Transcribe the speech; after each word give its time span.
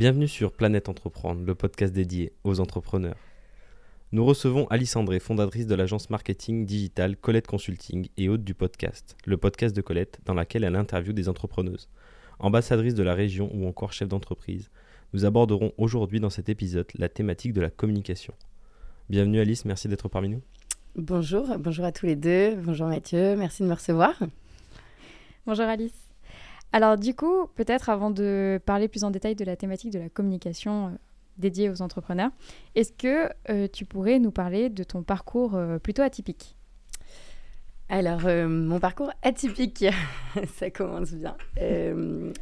Bienvenue 0.00 0.28
sur 0.28 0.52
Planète 0.52 0.88
Entreprendre, 0.88 1.44
le 1.44 1.54
podcast 1.54 1.92
dédié 1.92 2.32
aux 2.42 2.58
entrepreneurs. 2.58 3.18
Nous 4.12 4.24
recevons 4.24 4.66
Alice 4.68 4.96
André, 4.96 5.20
fondatrice 5.20 5.66
de 5.66 5.74
l'agence 5.74 6.08
marketing 6.08 6.64
digital 6.64 7.18
Colette 7.18 7.46
Consulting 7.46 8.08
et 8.16 8.30
hôte 8.30 8.42
du 8.42 8.54
podcast, 8.54 9.18
le 9.26 9.36
podcast 9.36 9.76
de 9.76 9.82
Colette, 9.82 10.18
dans 10.24 10.32
laquelle 10.32 10.64
elle 10.64 10.76
interviewe 10.76 11.12
des 11.12 11.28
entrepreneuses. 11.28 11.90
Ambassadrice 12.38 12.94
de 12.94 13.02
la 13.02 13.12
région 13.12 13.50
ou 13.52 13.66
encore 13.66 13.92
chef 13.92 14.08
d'entreprise, 14.08 14.70
nous 15.12 15.26
aborderons 15.26 15.74
aujourd'hui 15.76 16.18
dans 16.18 16.30
cet 16.30 16.48
épisode 16.48 16.86
la 16.94 17.10
thématique 17.10 17.52
de 17.52 17.60
la 17.60 17.68
communication. 17.68 18.32
Bienvenue 19.10 19.40
Alice, 19.40 19.66
merci 19.66 19.86
d'être 19.86 20.08
parmi 20.08 20.30
nous. 20.30 20.40
Bonjour, 20.96 21.46
bonjour 21.58 21.84
à 21.84 21.92
tous 21.92 22.06
les 22.06 22.16
deux. 22.16 22.56
Bonjour 22.56 22.88
Mathieu, 22.88 23.36
merci 23.36 23.64
de 23.64 23.68
me 23.68 23.74
recevoir. 23.74 24.18
Bonjour 25.44 25.66
Alice. 25.66 26.09
Alors 26.72 26.96
du 26.96 27.14
coup, 27.14 27.48
peut-être 27.56 27.88
avant 27.88 28.10
de 28.10 28.60
parler 28.64 28.88
plus 28.88 29.04
en 29.04 29.10
détail 29.10 29.34
de 29.34 29.44
la 29.44 29.56
thématique 29.56 29.90
de 29.90 29.98
la 29.98 30.08
communication 30.08 30.86
euh, 30.86 30.90
dédié 31.36 31.68
aux 31.68 31.82
entrepreneurs. 31.82 32.30
Est-ce 32.74 32.92
que 32.92 33.28
euh, 33.50 33.66
tu 33.72 33.84
pourrais 33.84 34.18
nous 34.18 34.30
parler 34.30 34.70
de 34.70 34.84
ton 34.84 35.02
parcours 35.02 35.56
euh, 35.56 35.78
plutôt 35.78 36.02
atypique? 36.02 36.56
Alors, 37.88 38.20
mon 38.22 38.78
parcours 38.78 39.10
atypique, 39.20 39.84
ça 40.54 40.70
commence 40.70 41.10
bien. 41.10 41.36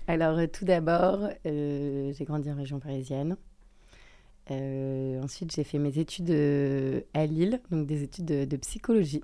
alors, 0.06 0.38
tout 0.52 0.66
d'abord, 0.66 1.20
j'ai 1.46 2.24
grandi 2.26 2.52
en 2.52 2.54
région 2.54 2.80
parisienne. 2.80 3.34
ensuite, 4.51 5.51
j'ai 5.56 5.65
fait 5.65 5.79
mes 5.79 5.98
études 5.98 6.30
à 7.15 7.24
Lille, 7.24 7.62
donc 7.70 7.87
des 7.87 8.02
études 8.02 8.26
de 8.26 8.56
psychologie, 8.59 9.23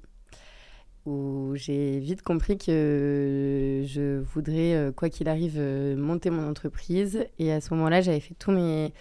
où 1.07 1.53
j'ai 1.55 1.99
vite 1.99 2.23
compris 2.23 2.57
que 2.57 3.83
je 3.87 4.21
voudrais, 4.21 4.93
quoi 4.97 5.11
qu'il 5.11 5.29
arrive, 5.29 5.61
monter 5.97 6.31
mon 6.31 6.49
entreprise. 6.49 7.27
Et 7.39 7.53
à 7.53 7.61
ce 7.61 7.75
moment-là, 7.75 8.01
j'avais 8.01 8.21
fait 8.21 8.35
tous 8.35 8.53
mes 8.53 8.93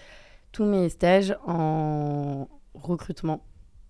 tous 0.54 0.64
mes 0.64 0.88
stages 0.88 1.36
en 1.46 2.48
recrutement, 2.74 3.44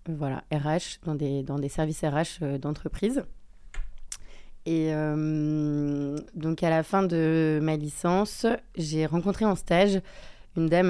euh, 0.09 0.15
voilà, 0.17 0.43
RH, 0.51 0.99
dans 1.05 1.13
des, 1.13 1.43
dans 1.43 1.59
des 1.59 1.69
services 1.69 2.03
RH 2.03 2.41
euh, 2.41 2.57
d'entreprise. 2.57 3.23
Et 4.65 4.87
euh, 4.91 6.17
donc 6.33 6.63
à 6.63 6.71
la 6.71 6.81
fin 6.81 7.03
de 7.03 7.59
ma 7.61 7.75
licence, 7.75 8.47
j'ai 8.75 9.05
rencontré 9.05 9.45
en 9.45 9.55
stage 9.55 10.01
une 10.57 10.67
dame 10.67 10.89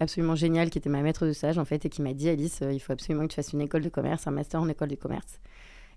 absolument 0.00 0.34
géniale 0.34 0.68
qui 0.68 0.78
était 0.78 0.88
ma 0.88 1.02
maître 1.02 1.24
de 1.26 1.32
stage 1.32 1.58
en 1.58 1.64
fait 1.64 1.84
et 1.84 1.90
qui 1.90 2.02
m'a 2.02 2.12
dit 2.12 2.28
Alice, 2.28 2.64
il 2.72 2.80
faut 2.80 2.92
absolument 2.92 3.24
que 3.24 3.28
tu 3.28 3.36
fasses 3.36 3.52
une 3.52 3.60
école 3.60 3.82
de 3.82 3.88
commerce, 3.88 4.26
un 4.26 4.32
master 4.32 4.60
en 4.60 4.68
école 4.68 4.88
de 4.88 4.96
commerce. 4.96 5.38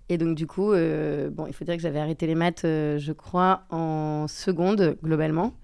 Et 0.08 0.18
donc 0.18 0.34
du 0.34 0.46
coup, 0.46 0.72
bon, 0.72 1.46
il 1.46 1.52
faut 1.54 1.64
dire 1.64 1.76
que 1.76 1.82
j'avais 1.82 2.00
arrêté 2.00 2.26
les 2.26 2.34
maths, 2.34 2.62
je 2.64 3.12
crois, 3.12 3.64
en 3.70 4.26
seconde 4.28 4.98
globalement. 5.02 5.54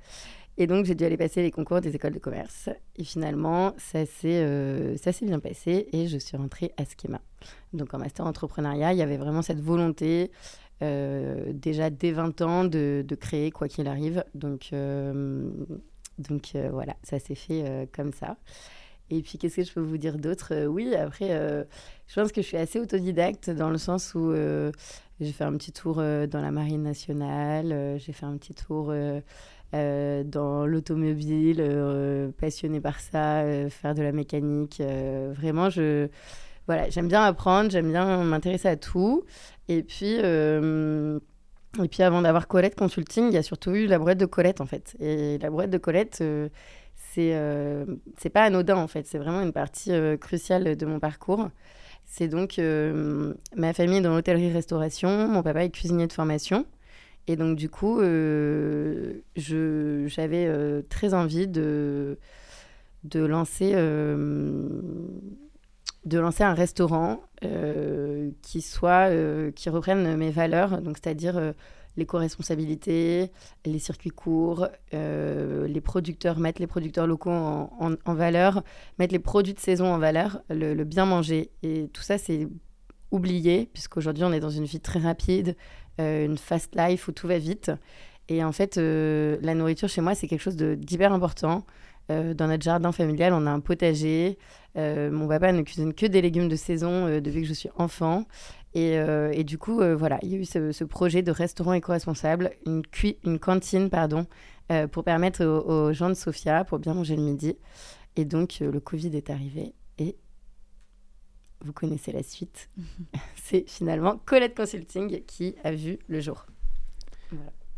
Et 0.60 0.66
donc, 0.66 0.86
j'ai 0.86 0.96
dû 0.96 1.04
aller 1.04 1.16
passer 1.16 1.40
les 1.40 1.52
concours 1.52 1.80
des 1.80 1.94
écoles 1.94 2.12
de 2.12 2.18
commerce. 2.18 2.68
Et 2.96 3.04
finalement, 3.04 3.74
ça 3.78 4.04
s'est 4.04 4.42
euh, 4.42 4.96
bien 5.22 5.38
passé 5.38 5.88
et 5.92 6.08
je 6.08 6.18
suis 6.18 6.36
rentrée 6.36 6.72
à 6.76 6.82
Schema. 6.84 7.20
Donc, 7.72 7.94
en 7.94 7.98
master 7.98 8.26
entrepreneuriat, 8.26 8.92
il 8.92 8.98
y 8.98 9.02
avait 9.02 9.18
vraiment 9.18 9.42
cette 9.42 9.60
volonté, 9.60 10.32
euh, 10.82 11.52
déjà 11.52 11.90
dès 11.90 12.10
20 12.10 12.40
ans, 12.40 12.64
de, 12.64 13.04
de 13.06 13.14
créer 13.14 13.52
quoi 13.52 13.68
qu'il 13.68 13.86
arrive. 13.86 14.24
Donc, 14.34 14.70
euh, 14.72 15.48
donc 16.18 16.56
voilà, 16.72 16.96
ça 17.04 17.20
s'est 17.20 17.36
fait 17.36 17.88
comme 17.94 18.12
ça. 18.12 18.36
Et 19.10 19.22
puis, 19.22 19.38
qu'est-ce 19.38 19.56
que 19.56 19.64
je 19.64 19.72
peux 19.72 19.80
vous 19.80 19.98
dire 19.98 20.18
d'autre? 20.18 20.66
Oui, 20.66 20.94
après, 20.94 21.28
je 22.06 22.14
pense 22.14 22.32
que 22.32 22.42
je 22.42 22.46
suis 22.46 22.56
assez 22.56 22.78
autodidacte 22.78 23.50
dans 23.50 23.70
le 23.70 23.78
sens 23.78 24.14
où 24.14 24.32
j'ai 25.20 25.32
fait 25.32 25.44
un 25.44 25.56
petit 25.56 25.72
tour 25.72 25.96
dans 25.96 26.40
la 26.42 26.50
marine 26.50 26.82
nationale, 26.82 27.96
j'ai 27.98 28.12
fait 28.12 28.26
un 28.26 28.36
petit 28.36 28.54
tour 28.54 28.92
euh, 29.74 30.24
dans 30.24 30.64
l'automobile, 30.64 31.58
euh, 31.60 32.30
passionné 32.40 32.80
par 32.80 33.00
ça, 33.00 33.42
euh, 33.42 33.68
faire 33.68 33.94
de 33.94 34.02
la 34.02 34.12
mécanique. 34.12 34.80
vraiment, 34.80 35.68
je, 35.68 36.08
voilà, 36.66 36.88
j'aime 36.88 37.08
bien 37.08 37.22
apprendre, 37.22 37.70
j'aime 37.70 37.90
bien 37.90 38.24
m'intéresser 38.24 38.68
à 38.68 38.76
tout. 38.76 39.24
Et 39.68 39.82
puis, 39.82 40.14
et 40.14 41.88
puis 41.88 42.02
avant 42.02 42.22
d'avoir 42.22 42.48
Colette 42.48 42.76
Consulting, 42.76 43.26
il 43.28 43.34
y 43.34 43.36
a 43.36 43.42
surtout 43.42 43.72
eu 43.72 43.86
la 43.86 43.98
brouette 43.98 44.18
de 44.18 44.26
Colette 44.26 44.62
en 44.62 44.66
fait. 44.66 44.96
Et 45.00 45.36
la 45.38 45.50
brouette 45.50 45.70
de 45.70 45.78
Colette, 45.78 46.22
c'est 47.14 47.34
c'est 48.16 48.30
pas 48.30 48.44
anodin 48.44 48.76
en 48.76 48.88
fait, 48.88 49.06
c'est 49.06 49.18
vraiment 49.18 49.42
une 49.42 49.52
partie 49.52 49.92
cruciale 50.20 50.76
de 50.76 50.86
mon 50.86 50.98
parcours. 50.98 51.48
C'est 52.06 52.28
donc 52.28 52.58
ma 53.56 53.72
famille 53.72 54.00
dans 54.00 54.14
l'hôtellerie-restauration, 54.14 55.28
mon 55.28 55.42
papa 55.42 55.64
est 55.64 55.70
cuisinier 55.70 56.06
de 56.06 56.12
formation. 56.12 56.64
Et 57.28 57.36
donc, 57.36 57.56
du 57.56 57.68
coup, 57.68 58.00
euh, 58.00 59.20
j'avais 59.36 60.46
euh, 60.46 60.80
très 60.88 61.12
envie 61.12 61.46
de, 61.46 62.18
de, 63.04 63.20
lancer, 63.20 63.72
euh, 63.74 64.66
de 66.06 66.18
lancer 66.18 66.42
un 66.42 66.54
restaurant 66.54 67.20
qui, 68.42 68.62
soit, 68.62 69.10
qui 69.52 69.68
reprenne 69.68 70.16
mes 70.16 70.30
valeurs, 70.30 70.80
c'est-à-dire 70.94 71.54
l'éco-responsabilité, 71.98 73.30
les 73.66 73.78
circuits 73.78 74.10
courts, 74.10 74.68
les 74.92 75.80
producteurs, 75.82 76.38
mettre 76.38 76.60
les 76.60 76.66
producteurs 76.66 77.06
locaux 77.06 77.30
en, 77.30 78.14
valeur, 78.14 78.62
mettre 78.98 79.12
les 79.12 79.18
produits 79.18 79.54
de 79.54 79.60
saison 79.60 79.92
en 79.92 79.98
valeur, 79.98 80.40
le, 80.48 80.74
le 80.74 80.84
bien 80.84 81.04
manger. 81.04 81.50
Et 81.62 81.88
tout 81.92 82.02
ça, 82.02 82.16
c'est 82.16 82.48
oublié, 83.10 83.68
puisqu'aujourd'hui, 83.72 84.24
on 84.24 84.32
est 84.32 84.40
dans 84.40 84.50
une 84.50 84.64
vie 84.64 84.80
très 84.80 85.00
rapide, 85.00 85.56
euh, 86.00 86.24
une 86.24 86.38
fast 86.38 86.74
life 86.76 87.08
où 87.08 87.12
tout 87.12 87.26
va 87.26 87.38
vite. 87.38 87.70
Et 88.28 88.44
en 88.44 88.52
fait, 88.52 88.76
euh, 88.76 89.38
la 89.40 89.54
nourriture 89.54 89.88
chez 89.88 90.00
moi, 90.00 90.14
c'est 90.14 90.28
quelque 90.28 90.42
chose 90.42 90.56
d'hyper 90.56 91.12
important. 91.12 91.64
Euh, 92.10 92.34
dans 92.34 92.46
notre 92.46 92.62
jardin 92.62 92.92
familial, 92.92 93.32
on 93.32 93.46
a 93.46 93.50
un 93.50 93.60
potager. 93.60 94.38
mon 94.76 95.26
papa 95.26 95.52
ne 95.52 95.62
cuisine 95.62 95.92
que 95.92 96.06
des 96.06 96.22
légumes 96.22 96.48
de 96.48 96.56
saison 96.56 97.20
depuis 97.20 97.42
que 97.42 97.48
je 97.48 97.54
suis 97.54 97.70
enfant. 97.76 98.24
Et, 98.74 98.94
et 99.32 99.44
du 99.44 99.58
coup, 99.58 99.80
voilà, 99.96 100.18
il 100.22 100.28
y 100.28 100.34
a 100.34 100.38
eu 100.38 100.44
ce, 100.44 100.84
projet 100.84 101.22
de 101.22 101.32
restaurant 101.32 101.72
éco-responsable, 101.72 102.52
une, 102.64 102.82
une 103.24 103.38
cantine, 103.40 103.90
pardon, 103.90 104.26
pour 104.92 105.02
permettre 105.02 105.44
aux, 105.44 105.92
gens 105.92 106.08
de 106.08 106.14
Sofia, 106.14 106.64
pour 106.64 106.78
bien 106.78 106.94
manger 106.94 107.16
le 107.16 107.22
midi. 107.22 107.56
Et 108.14 108.24
donc, 108.24 108.60
le 108.60 108.78
Covid 108.78 109.16
est 109.16 109.30
arrivé 109.30 109.74
et 109.98 110.16
vous 111.60 111.72
connaissez 111.72 112.12
la 112.12 112.22
suite. 112.22 112.70
c'est 113.36 113.68
finalement 113.68 114.20
Colette 114.24 114.56
Consulting 114.56 115.24
qui 115.26 115.54
a 115.64 115.72
vu 115.72 115.98
le 116.08 116.20
jour. 116.20 116.46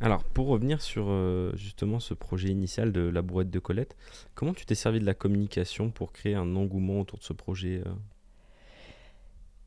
Alors, 0.02 0.24
pour 0.24 0.46
revenir 0.46 0.80
sur 0.80 1.06
euh, 1.08 1.52
justement 1.56 2.00
ce 2.00 2.14
projet 2.14 2.48
initial 2.48 2.90
de 2.90 3.02
la 3.02 3.20
brouette 3.20 3.50
de 3.50 3.58
Colette, 3.58 3.96
comment 4.34 4.54
tu 4.54 4.64
t'es 4.64 4.74
servi 4.74 4.98
de 4.98 5.04
la 5.04 5.12
communication 5.12 5.90
pour 5.90 6.12
créer 6.12 6.34
un 6.34 6.56
engouement 6.56 7.00
autour 7.00 7.18
de 7.18 7.24
ce 7.24 7.34
projet 7.34 7.82
euh? 7.86 7.90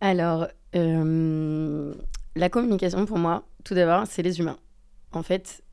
Alors, 0.02 0.48
euh, 0.76 1.94
la 2.36 2.50
communication 2.50 3.06
pour 3.06 3.20
moi, 3.20 3.46
tout 3.64 3.76
d'abord, 3.76 4.08
c'est 4.08 4.24
les 4.24 4.40
humains. 4.40 4.58
En 5.12 5.22
fait, 5.22 5.64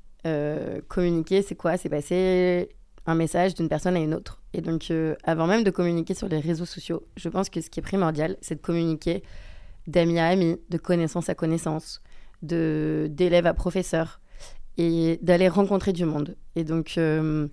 communiquer, 0.89 1.41
c'est 1.41 1.55
quoi? 1.55 1.79
C'est 1.79 1.89
passer 1.89 2.69
un 3.07 3.15
message 3.15 3.55
d'une 3.55 3.71
personne 3.71 3.97
à 3.97 4.01
une 4.01 4.13
autre. 4.13 4.43
Et 4.53 4.61
donc, 4.61 4.93
avant 5.25 5.47
même 5.47 5.65
de 5.65 5.71
communiquer 5.71 6.13
sur 6.13 6.29
les 6.29 6.39
réseaux 6.39 6.67
sociaux, 6.67 7.03
je 7.17 7.31
pense 7.31 7.49
que 7.49 7.63
ce 7.63 7.71
qui 7.71 7.81
est 7.81 7.83
primordial, 7.83 8.37
c'est 8.43 8.57
de 8.57 8.61
communiquer 8.61 9.23
d'amis 9.87 10.19
à 10.19 10.27
amis, 10.27 10.59
de 10.69 10.77
connaissance 10.77 11.31
à 11.31 11.35
connaissance, 11.35 12.03
d'élève 12.43 13.47
à 13.47 13.55
professeur, 13.55 14.21
et 14.79 15.19
d'aller 15.23 15.49
rencontrer 15.49 15.93
du 15.93 16.05
monde. 16.05 16.37
Et 16.57 16.65
donc, 16.65 16.95
euh, 16.97 17.49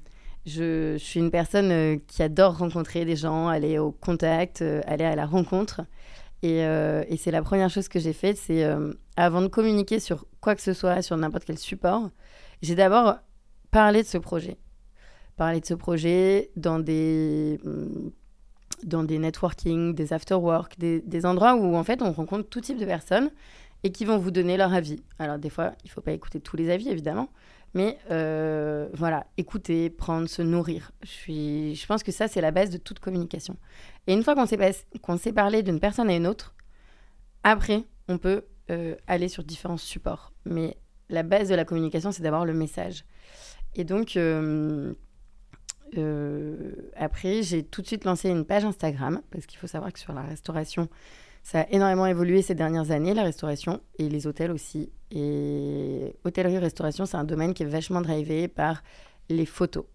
je, 0.46 0.98
suis 0.98 1.20
une 1.20 1.32
personne 1.32 1.72
euh, 1.72 1.98
qui 2.08 2.24
adore 2.24 2.58
rencontrer 2.58 3.06
des 3.06 3.16
gens, 3.16 3.48
aller 3.48 3.80
au 3.80 3.92
contact, 3.92 4.62
aller 4.62 5.06
à 5.06 5.16
la 5.16 5.26
rencontre. 5.26 5.82
Et, 6.44 6.60
et 6.60 7.18
c'est 7.18 7.32
la 7.32 7.42
première 7.42 7.72
chose 7.72 7.88
que 7.88 8.00
j'ai 8.00 8.14
faite, 8.14 8.38
c'est 8.38 8.64
avant 9.16 9.42
de 9.42 9.48
communiquer 9.48 10.00
sur 10.00 10.28
quoi 10.40 10.54
que 10.54 10.62
ce 10.62 10.74
soit, 10.74 11.02
sur 11.02 11.18
n'importe 11.18 11.46
quel 11.46 11.58
support, 11.58 12.12
j'ai 12.62 12.76
d'abord 12.76 13.16
parlé 13.72 14.04
de 14.04 14.08
ce 14.08 14.20
projet 14.20 14.60
parler 15.38 15.62
de 15.62 15.66
ce 15.66 15.76
projet 15.76 16.50
dans 16.58 16.80
des, 16.80 17.60
dans 18.84 19.04
des 19.04 19.20
networking, 19.20 19.94
des 19.94 20.12
after-work, 20.12 20.78
des, 20.78 21.00
des, 21.00 21.26
endroits 21.26 21.56
où 21.56 21.76
en 21.76 21.84
fait 21.84 22.02
on 22.02 22.12
rencontre 22.12 22.50
tout 22.50 22.60
type 22.60 22.80
de 22.80 22.86
personnes 22.86 23.30
et 23.84 23.92
qui 23.92 24.06
vont 24.06 24.18
vous 24.18 24.32
donner 24.32 24.58
leur 24.58 24.74
avis. 24.74 25.04
Alors 25.20 25.38
des 25.38 25.50
fois, 25.50 25.74
il 25.84 25.88
ne 25.88 25.92
faut 25.92 26.02
pas 26.02 26.12
écouter 26.12 26.40
tous 26.40 26.58
les 26.58 26.70
avis 26.70 26.90
évidemment, 26.90 27.30
mais 27.74 27.98
euh, 28.12 28.90
voilà, 28.94 29.28
écouter, 29.38 29.90
prendre, 29.90 30.28
se 30.28 30.42
nourrir. 30.42 30.92
Je, 31.04 31.10
suis, 31.10 31.76
je 31.76 31.86
pense 31.86 32.04
que 32.04 32.12
ça, 32.12 32.28
c'est 32.28 32.42
la 32.42 32.52
base 32.52 32.70
de 32.70 32.78
toute 32.78 33.00
communication. 33.00 33.58
Et 34.08 34.14
une 34.14 34.24
fois 34.24 34.36
qu'on 34.36 34.46
sait, 34.46 34.58
qu'on 35.02 35.18
sait 35.18 35.34
parler 35.34 35.64
d'une 35.64 35.80
personne 35.80 36.10
à 36.10 36.16
une 36.16 36.28
autre, 36.28 36.56
après, 37.44 37.84
on 38.08 38.18
peut 38.18 38.46
euh, 38.70 38.96
aller 39.08 39.30
sur 39.30 39.44
différents 39.44 39.78
supports. 39.78 40.34
Mais 40.46 40.78
la 41.10 41.24
base 41.24 41.50
de 41.50 41.56
la 41.56 41.66
communication, 41.66 42.12
c'est 42.12 42.24
d'abord 42.24 42.46
le 42.46 42.54
message. 42.54 43.06
Et 43.76 43.84
donc, 43.84 44.18
euh, 44.18 44.94
euh, 45.98 46.72
après, 46.96 47.44
j'ai 47.44 47.64
tout 47.64 47.82
de 47.82 47.88
suite 47.88 48.04
lancé 48.04 48.30
une 48.30 48.46
page 48.46 48.66
Instagram 48.66 49.22
parce 49.32 49.46
qu'il 49.46 49.60
faut 49.60 49.68
savoir 49.68 49.94
que 49.94 50.00
sur 50.00 50.14
la 50.14 50.24
restauration, 50.24 50.90
ça 51.48 51.62
a 51.62 51.70
énormément 51.70 52.06
évolué 52.06 52.42
ces 52.42 52.56
dernières 52.56 52.92
années, 52.92 53.14
la 53.14 53.24
restauration 53.24 53.80
et 53.98 54.10
les 54.10 54.28
hôtels 54.28 54.52
aussi. 54.52 54.92
Et 55.12 56.14
hôtellerie-restauration, 56.26 57.06
c'est 57.06 57.16
un 57.16 57.24
domaine 57.24 57.54
qui 57.54 57.64
est 57.64 57.68
vachement 57.68 58.02
drivé 58.02 58.50
par 58.50 58.84
les 59.30 59.46
photos. 59.46 59.86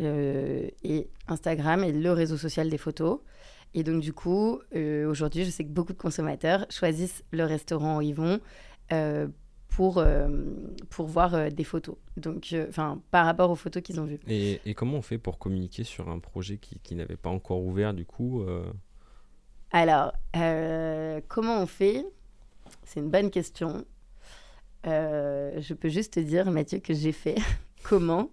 et 0.00 1.10
Instagram 1.28 1.84
est 1.84 1.92
le 1.92 2.10
réseau 2.10 2.38
social 2.38 2.70
des 2.70 2.78
photos. 2.78 3.20
Et 3.74 3.82
donc, 3.82 4.00
du 4.00 4.14
coup, 4.14 4.60
aujourd'hui, 5.06 5.44
je 5.44 5.50
sais 5.50 5.64
que 5.64 5.68
beaucoup 5.68 5.92
de 5.92 5.98
consommateurs 5.98 6.64
choisissent 6.70 7.22
le 7.32 7.44
restaurant 7.44 7.98
où 7.98 8.00
ils 8.00 8.14
vont 8.14 8.40
pour, 9.68 10.02
pour 10.88 11.06
voir 11.06 11.52
des 11.52 11.64
photos. 11.64 11.96
Donc, 12.16 12.56
enfin, 12.66 12.98
par 13.10 13.26
rapport 13.26 13.50
aux 13.50 13.56
photos 13.56 13.82
qu'ils 13.82 14.00
ont 14.00 14.06
vues. 14.06 14.20
Et, 14.26 14.58
et, 14.64 14.72
comment 14.72 14.96
on 14.96 15.02
fait 15.02 15.18
pour 15.18 15.38
communiquer 15.38 15.84
sur 15.84 16.08
un 16.08 16.18
projet 16.18 16.56
qui, 16.56 16.78
qui 16.78 16.94
n'avait 16.94 17.18
pas 17.18 17.28
encore 17.28 17.62
ouvert, 17.62 17.92
du 17.92 18.06
coup 18.06 18.42
Alors, 19.74 20.12
comment 21.26 21.60
on 21.60 21.66
fait? 21.66 22.06
C'est 22.84 23.00
une 23.00 23.10
bonne 23.10 23.32
question. 23.32 23.84
Euh, 24.86 25.60
je 25.60 25.74
peux 25.74 25.88
juste 25.88 26.14
te 26.14 26.20
dire, 26.20 26.48
Mathieu, 26.52 26.78
que 26.78 26.94
j'ai 26.94 27.10
fait. 27.10 27.34
Comment? 27.82 28.30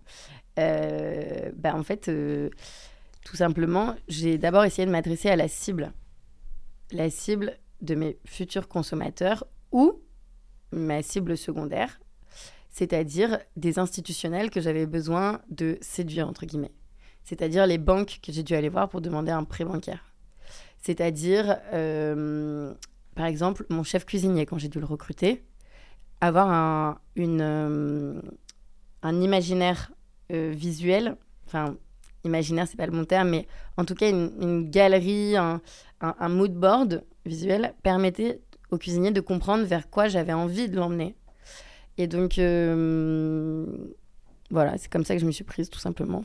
Euh, 0.60 1.50
bah, 1.56 1.74
En 1.76 1.82
fait, 1.82 2.10
euh, 2.10 2.52
tout 3.26 3.36
simplement, 3.36 3.96
j'ai 4.08 4.38
d'abord 4.38 4.66
essayé 4.66 4.86
de 4.86 4.92
m'adresser 4.92 5.30
à 5.30 5.36
la 5.36 5.48
cible. 5.48 5.94
La 6.92 7.10
cible 7.10 7.58
de 7.82 7.96
mes 7.96 8.20
futurs 8.24 8.68
consommateurs 8.68 9.46
ou 9.72 10.00
ma 10.72 11.02
cible 11.02 11.36
secondaire, 11.38 12.00
c'est-à-dire 12.70 13.40
des 13.56 13.80
institutionnels 13.80 14.52
que 14.52 14.62
j'avais 14.62 14.86
besoin 14.86 15.42
de 15.50 15.80
séduire, 15.82 16.28
entre 16.28 16.46
guillemets. 16.46 16.76
C'est-à-dire 17.24 17.66
les 17.66 17.80
banques 17.80 18.20
que 18.22 18.32
j'ai 18.32 18.44
dû 18.44 18.54
aller 18.54 18.70
voir 18.70 18.90
pour 18.90 19.02
demander 19.02 19.32
un 19.32 19.44
prêt 19.44 19.66
bancaire. 19.66 20.11
C'est-à-dire, 20.81 21.60
par 23.16 23.25
exemple, 23.25 23.66
mon 23.69 23.83
chef 23.83 24.06
cuisinier, 24.06 24.45
quand 24.45 24.57
j'ai 24.57 24.69
dû 24.69 24.80
le 24.80 24.86
recruter, 24.86 25.44
avoir 26.22 26.50
un, 26.50 27.00
une, 27.16 27.42
euh, 27.42 28.22
un 29.01 29.22
imaginaire 29.22 29.92
euh, 30.31 30.51
visuel, 30.56 31.18
enfin, 31.48 31.75
imaginaire, 32.24 32.68
c'est 32.68 32.78
pas 32.78 32.86
le 32.86 32.92
bon 32.92 33.06
terme, 33.06 33.30
mais 33.30 33.48
en 33.75 33.86
tout 33.86 33.95
cas, 33.95 34.10
une, 34.10 34.69
galerie, 34.69 35.36
un, 35.36 35.62
un, 36.00 36.30
mood 36.30 36.54
board 36.54 37.04
visuel 37.25 37.74
permettait 37.84 38.39
au 38.69 38.77
cuisinier 38.77 39.12
de 39.12 39.19
comprendre 39.19 39.66
vers 39.66 39.89
quoi 39.89 40.07
j'avais 40.07 40.34
envie 40.34 40.69
de 40.69 40.77
l'emmener. 40.77 41.16
Et 41.98 42.07
donc, 42.07 42.38
euh, 42.38 43.66
voilà, 44.51 44.77
c'est 44.77 44.89
comme 44.89 45.04
ça 45.04 45.16
que 45.16 45.22
je 45.22 45.25
me 45.25 45.31
suis 45.31 45.44
prise, 45.44 45.69
tout 45.69 45.80
simplement. 45.80 46.24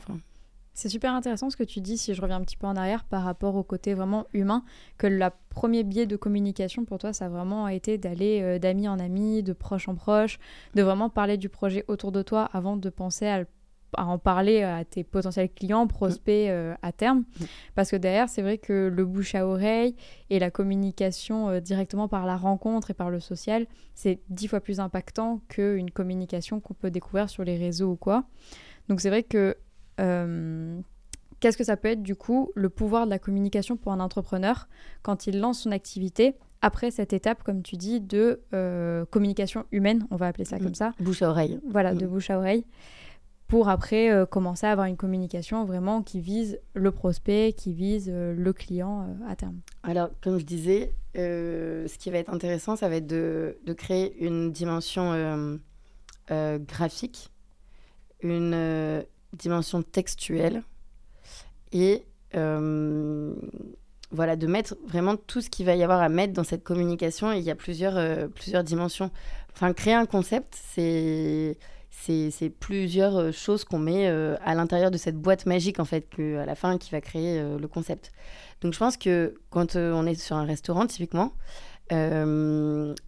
C'est 0.77 0.89
super 0.89 1.15
intéressant 1.15 1.49
ce 1.49 1.57
que 1.57 1.63
tu 1.63 1.81
dis, 1.81 1.97
si 1.97 2.13
je 2.13 2.21
reviens 2.21 2.35
un 2.35 2.41
petit 2.41 2.55
peu 2.55 2.67
en 2.67 2.75
arrière, 2.75 3.03
par 3.03 3.23
rapport 3.23 3.55
au 3.55 3.63
côté 3.63 3.95
vraiment 3.95 4.27
humain, 4.31 4.63
que 4.99 5.07
le 5.07 5.25
premier 5.49 5.83
biais 5.83 6.05
de 6.05 6.15
communication 6.15 6.85
pour 6.85 6.99
toi, 6.99 7.13
ça 7.13 7.25
a 7.25 7.29
vraiment 7.29 7.67
été 7.67 7.97
d'aller 7.97 8.41
euh, 8.43 8.59
d'ami 8.59 8.87
en 8.87 8.99
ami, 8.99 9.41
de 9.41 9.53
proche 9.53 9.87
en 9.87 9.95
proche, 9.95 10.37
de 10.75 10.83
vraiment 10.83 11.09
parler 11.09 11.37
du 11.37 11.49
projet 11.49 11.83
autour 11.87 12.11
de 12.11 12.21
toi 12.21 12.47
avant 12.53 12.77
de 12.77 12.89
penser 12.91 13.27
à, 13.27 13.45
en 13.97 14.19
parler 14.19 14.61
à 14.61 14.85
tes 14.85 15.03
potentiels 15.03 15.49
clients, 15.51 15.87
prospects 15.87 16.47
euh, 16.47 16.75
à 16.83 16.91
terme. 16.91 17.23
Parce 17.73 17.89
que 17.89 17.95
derrière, 17.95 18.29
c'est 18.29 18.43
vrai 18.43 18.59
que 18.59 18.93
le 18.95 19.03
bouche 19.03 19.33
à 19.33 19.47
oreille 19.47 19.95
et 20.29 20.37
la 20.37 20.51
communication 20.51 21.49
euh, 21.49 21.59
directement 21.59 22.07
par 22.07 22.27
la 22.27 22.37
rencontre 22.37 22.91
et 22.91 22.93
par 22.93 23.09
le 23.09 23.19
social, 23.19 23.65
c'est 23.95 24.19
dix 24.29 24.47
fois 24.47 24.59
plus 24.59 24.79
impactant 24.79 25.41
qu'une 25.47 25.89
communication 25.89 26.59
qu'on 26.59 26.75
peut 26.75 26.91
découvrir 26.91 27.31
sur 27.31 27.43
les 27.43 27.57
réseaux 27.57 27.93
ou 27.93 27.95
quoi. 27.95 28.25
Donc 28.89 29.01
c'est 29.01 29.09
vrai 29.09 29.23
que 29.23 29.57
euh, 29.99 30.79
qu'est-ce 31.39 31.57
que 31.57 31.63
ça 31.63 31.77
peut 31.77 31.89
être 31.89 32.03
du 32.03 32.15
coup 32.15 32.51
le 32.55 32.69
pouvoir 32.69 33.05
de 33.05 33.09
la 33.09 33.19
communication 33.19 33.77
pour 33.77 33.91
un 33.91 33.99
entrepreneur 33.99 34.67
quand 35.01 35.27
il 35.27 35.39
lance 35.39 35.61
son 35.61 35.71
activité 35.71 36.35
après 36.61 36.89
cette 36.89 37.13
étape, 37.13 37.43
comme 37.43 37.61
tu 37.61 37.75
dis, 37.75 38.01
de 38.01 38.41
euh, 38.53 39.05
communication 39.05 39.65
humaine, 39.71 40.07
on 40.09 40.15
va 40.15 40.25
appeler 40.27 40.45
ça 40.45 40.57
comme 40.57 40.73
ça. 40.73 40.93
Bouche 40.99 41.21
à 41.21 41.29
oreille. 41.29 41.59
Voilà, 41.69 41.93
de 41.93 42.05
mm. 42.05 42.09
bouche 42.09 42.31
à 42.31 42.39
oreille. 42.39 42.65
Pour 43.47 43.69
après 43.69 44.09
euh, 44.09 44.25
commencer 44.25 44.65
à 44.65 44.71
avoir 44.71 44.87
une 44.87 44.97
communication 44.97 45.65
vraiment 45.65 46.01
qui 46.01 46.19
vise 46.19 46.59
le 46.73 46.91
prospect, 46.91 47.53
qui 47.55 47.73
vise 47.73 48.11
le 48.11 48.53
client 48.53 49.15
à 49.27 49.35
terme. 49.35 49.59
Alors, 49.83 50.09
comme 50.21 50.39
je 50.39 50.45
disais, 50.45 50.93
ce 51.13 51.97
qui 51.99 52.09
va 52.09 52.17
être 52.17 52.33
intéressant, 52.33 52.75
ça 52.75 52.89
va 52.89 52.95
être 52.95 53.07
de, 53.07 53.59
de 53.63 53.73
créer 53.73 54.17
une 54.19 54.51
dimension 54.51 55.59
graphique, 56.27 57.31
une, 58.21 59.05
dimension 59.33 59.81
textuelle 59.81 60.63
et 61.71 62.05
euh, 62.35 63.33
voilà, 64.11 64.35
de 64.35 64.47
mettre 64.47 64.75
vraiment 64.85 65.17
tout 65.17 65.41
ce 65.41 65.49
qu'il 65.49 65.65
va 65.65 65.75
y 65.75 65.83
avoir 65.83 66.01
à 66.01 66.09
mettre 66.09 66.33
dans 66.33 66.43
cette 66.43 66.63
communication. 66.63 67.31
Il 67.33 67.43
y 67.43 67.51
a 67.51 67.55
plusieurs, 67.55 67.97
euh, 67.97 68.27
plusieurs 68.27 68.63
dimensions. 68.63 69.11
Enfin, 69.53 69.73
créer 69.73 69.93
un 69.93 70.05
concept, 70.05 70.57
c'est 70.73 71.57
c'est 71.99 72.49
plusieurs 72.49 73.17
euh, 73.17 73.31
choses 73.31 73.65
qu'on 73.65 73.79
met 73.79 74.07
à 74.07 74.55
l'intérieur 74.55 74.91
de 74.91 74.97
cette 74.97 75.17
boîte 75.17 75.45
magique, 75.45 75.79
en 75.79 75.85
fait, 75.85 76.07
que, 76.09 76.37
à 76.37 76.45
la 76.45 76.55
fin, 76.55 76.77
qui 76.77 76.91
va 76.91 77.01
créer 77.01 77.41
le 77.41 77.67
concept. 77.67 78.11
Donc, 78.61 78.73
je 78.73 78.79
pense 78.79 78.95
que 78.97 79.33
quand 79.49 79.75
on 79.75 80.05
est 80.05 80.15
sur 80.15 80.37
un 80.37 80.45
restaurant, 80.45 80.85
typiquement, 80.85 81.33
il, 81.89 81.95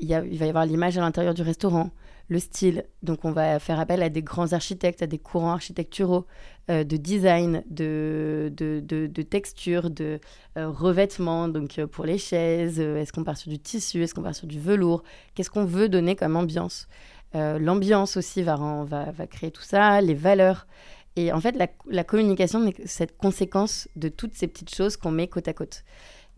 y 0.01 0.13
a, 0.13 0.25
il 0.25 0.37
va 0.37 0.45
y 0.45 0.49
avoir 0.49 0.65
l'image 0.65 0.97
à 0.97 1.01
l'intérieur 1.01 1.33
du 1.33 1.43
restaurant 1.43 1.91
le 2.29 2.39
style. 2.39 2.85
Donc 3.03 3.25
on 3.25 3.31
va 3.31 3.59
faire 3.59 3.79
appel 3.79 4.01
à 4.01 4.09
des 4.09 4.21
grands 4.21 4.53
architectes, 4.53 5.01
à 5.01 5.07
des 5.07 5.17
courants 5.17 5.51
architecturaux, 5.51 6.25
euh, 6.69 6.83
de 6.83 6.95
design, 6.95 7.63
de, 7.69 8.53
de, 8.55 8.81
de, 8.85 9.21
texture, 9.23 9.89
de 9.89 10.19
euh, 10.57 10.69
revêtement. 10.69 11.47
Donc 11.47 11.79
euh, 11.79 11.87
pour 11.87 12.05
les 12.05 12.17
chaises, 12.17 12.79
est-ce 12.79 13.11
qu'on 13.11 13.23
part 13.23 13.37
sur 13.37 13.49
du 13.49 13.59
tissu, 13.59 14.03
est-ce 14.03 14.13
qu'on 14.13 14.23
part 14.23 14.35
sur 14.35 14.47
du 14.47 14.59
velours 14.59 15.03
Qu'est-ce 15.33 15.49
qu'on 15.49 15.65
veut 15.65 15.89
donner 15.89 16.15
comme 16.15 16.35
ambiance 16.35 16.87
L'ambiance 17.33 18.17
aussi 18.17 18.41
va, 18.41 18.55
va, 18.85 19.11
va, 19.11 19.27
créer 19.27 19.51
tout 19.51 19.61
ça, 19.61 20.01
les 20.01 20.15
valeurs. 20.15 20.65
Et 21.15 21.31
en 21.31 21.39
fait, 21.39 21.51
la, 21.51 21.67
la 21.87 22.03
communication, 22.03 22.59
c'est 22.77 22.87
cette 22.87 23.17
conséquence 23.17 23.87
de 23.95 24.09
toutes 24.09 24.33
ces 24.33 24.47
petites 24.47 24.73
choses 24.73 24.97
qu'on 24.97 25.11
met 25.11 25.27
côte 25.27 25.47
à 25.47 25.53
côte. 25.53 25.83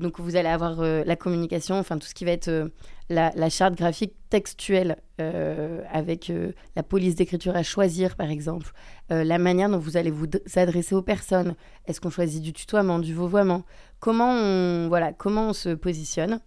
Donc 0.01 0.19
vous 0.19 0.36
allez 0.36 0.50
avoir 0.50 0.81
euh, 0.81 1.03
la 1.06 1.15
communication, 1.15 1.77
enfin 1.77 1.98
tout 1.98 2.07
ce 2.07 2.15
qui 2.15 2.25
va 2.25 2.31
être 2.31 2.48
euh, 2.48 2.69
la, 3.09 3.50
charte 3.50 3.75
graphique 3.75 4.13
textuelle 4.30 4.98
euh, 5.19 5.83
avec 5.92 6.31
la 6.75 6.83
police 6.83 7.15
d'écriture 7.15 7.56
à 7.56 7.63
choisir 7.63 8.15
par 8.15 8.30
exemple, 8.30 8.71
la 9.09 9.38
manière 9.38 9.69
dont 9.69 9.77
vous 9.77 9.98
allez 9.98 10.12
vous 10.12 10.27
adresser 10.56 10.95
aux 10.95 11.01
personnes. 11.01 11.56
Est-ce 11.86 12.00
qu'on 12.00 12.09
choisit 12.09 12.42
du 12.42 12.53
tutoiement, 12.53 13.00
du 13.00 13.13
vouvoiement 13.13 13.63
Comment 14.00 14.31
on 14.31 14.88
voilà 14.88 15.12
comment 15.12 15.50
on 15.50 15.53
se 15.53 15.69
positionne? 15.69 16.39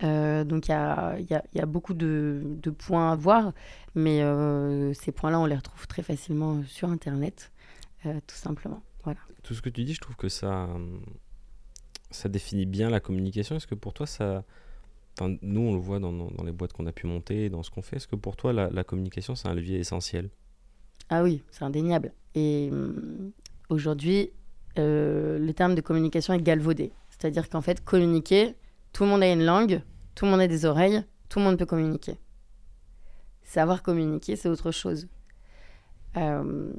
Donc 0.00 0.68
il 0.68 0.70
y 0.70 1.60
a, 1.60 1.66
beaucoup 1.66 1.92
de, 1.92 2.42
de, 2.44 2.70
points 2.70 3.12
à 3.12 3.16
voir, 3.16 3.52
mais 3.94 4.22
ces 4.94 5.12
points-là 5.12 5.38
on 5.38 5.46
les 5.46 5.56
retrouve 5.56 5.86
très 5.86 6.02
facilement 6.02 6.62
sur 6.66 6.88
Internet, 6.88 7.52
tout 8.02 8.36
simplement. 8.36 8.82
Voilà. 9.04 9.20
Tout 9.42 9.52
ce 9.52 9.60
que 9.60 9.68
tu 9.68 9.84
dis, 9.84 9.92
je 9.92 10.00
trouve 10.00 10.16
que 10.16 10.30
ça 10.30 10.66
ça 12.10 12.28
définit 12.28 12.66
bien 12.66 12.90
la 12.90 13.00
communication. 13.00 13.56
Est-ce 13.56 13.66
que 13.66 13.74
pour 13.74 13.92
toi, 13.92 14.06
ça. 14.06 14.44
Nous, 15.20 15.60
on 15.60 15.74
le 15.74 15.80
voit 15.80 15.98
dans, 15.98 16.30
les 16.44 16.52
boîtes 16.52 16.72
qu'on 16.72 16.86
a 16.86 16.92
pu 16.92 17.06
monter, 17.06 17.50
dans 17.50 17.62
ce 17.62 17.70
qu'on 17.70 17.82
fait. 17.82 17.96
Est-ce 17.96 18.08
que 18.08 18.16
pour 18.16 18.36
toi, 18.36 18.52
la, 18.52 18.84
communication, 18.84 19.34
c'est 19.34 19.48
un 19.48 19.54
levier 19.54 19.78
essentiel? 19.78 20.30
Ah 21.10 21.22
oui, 21.22 21.42
c'est 21.50 21.64
indéniable. 21.64 22.12
Et 22.34 22.68
hum, 22.72 23.32
aujourd'hui, 23.68 24.30
euh, 24.78 25.38
le 25.38 25.52
terme 25.52 25.74
de 25.74 25.80
communication 25.80 26.32
est 26.32 26.40
galvaudé. 26.40 26.92
C'est-à-dire 27.10 27.50
qu'en 27.50 27.60
fait, 27.60 27.84
communiquer, 27.84 28.54
tout 28.92 29.04
le 29.04 29.10
monde 29.10 29.22
a 29.22 29.30
une 29.30 29.44
langue, 29.44 29.82
tout 30.14 30.24
le 30.24 30.30
monde 30.30 30.40
a 30.40 30.46
des 30.46 30.64
oreilles, 30.64 31.02
tout 31.28 31.38
le 31.38 31.44
monde 31.44 31.58
peut 31.58 31.66
communiquer. 31.66 32.16
Savoir 33.42 33.82
communiquer, 33.82 34.36
c'est 34.36 34.48
autre 34.48 34.70
chose. 34.70 35.06
Euh, 36.16 36.72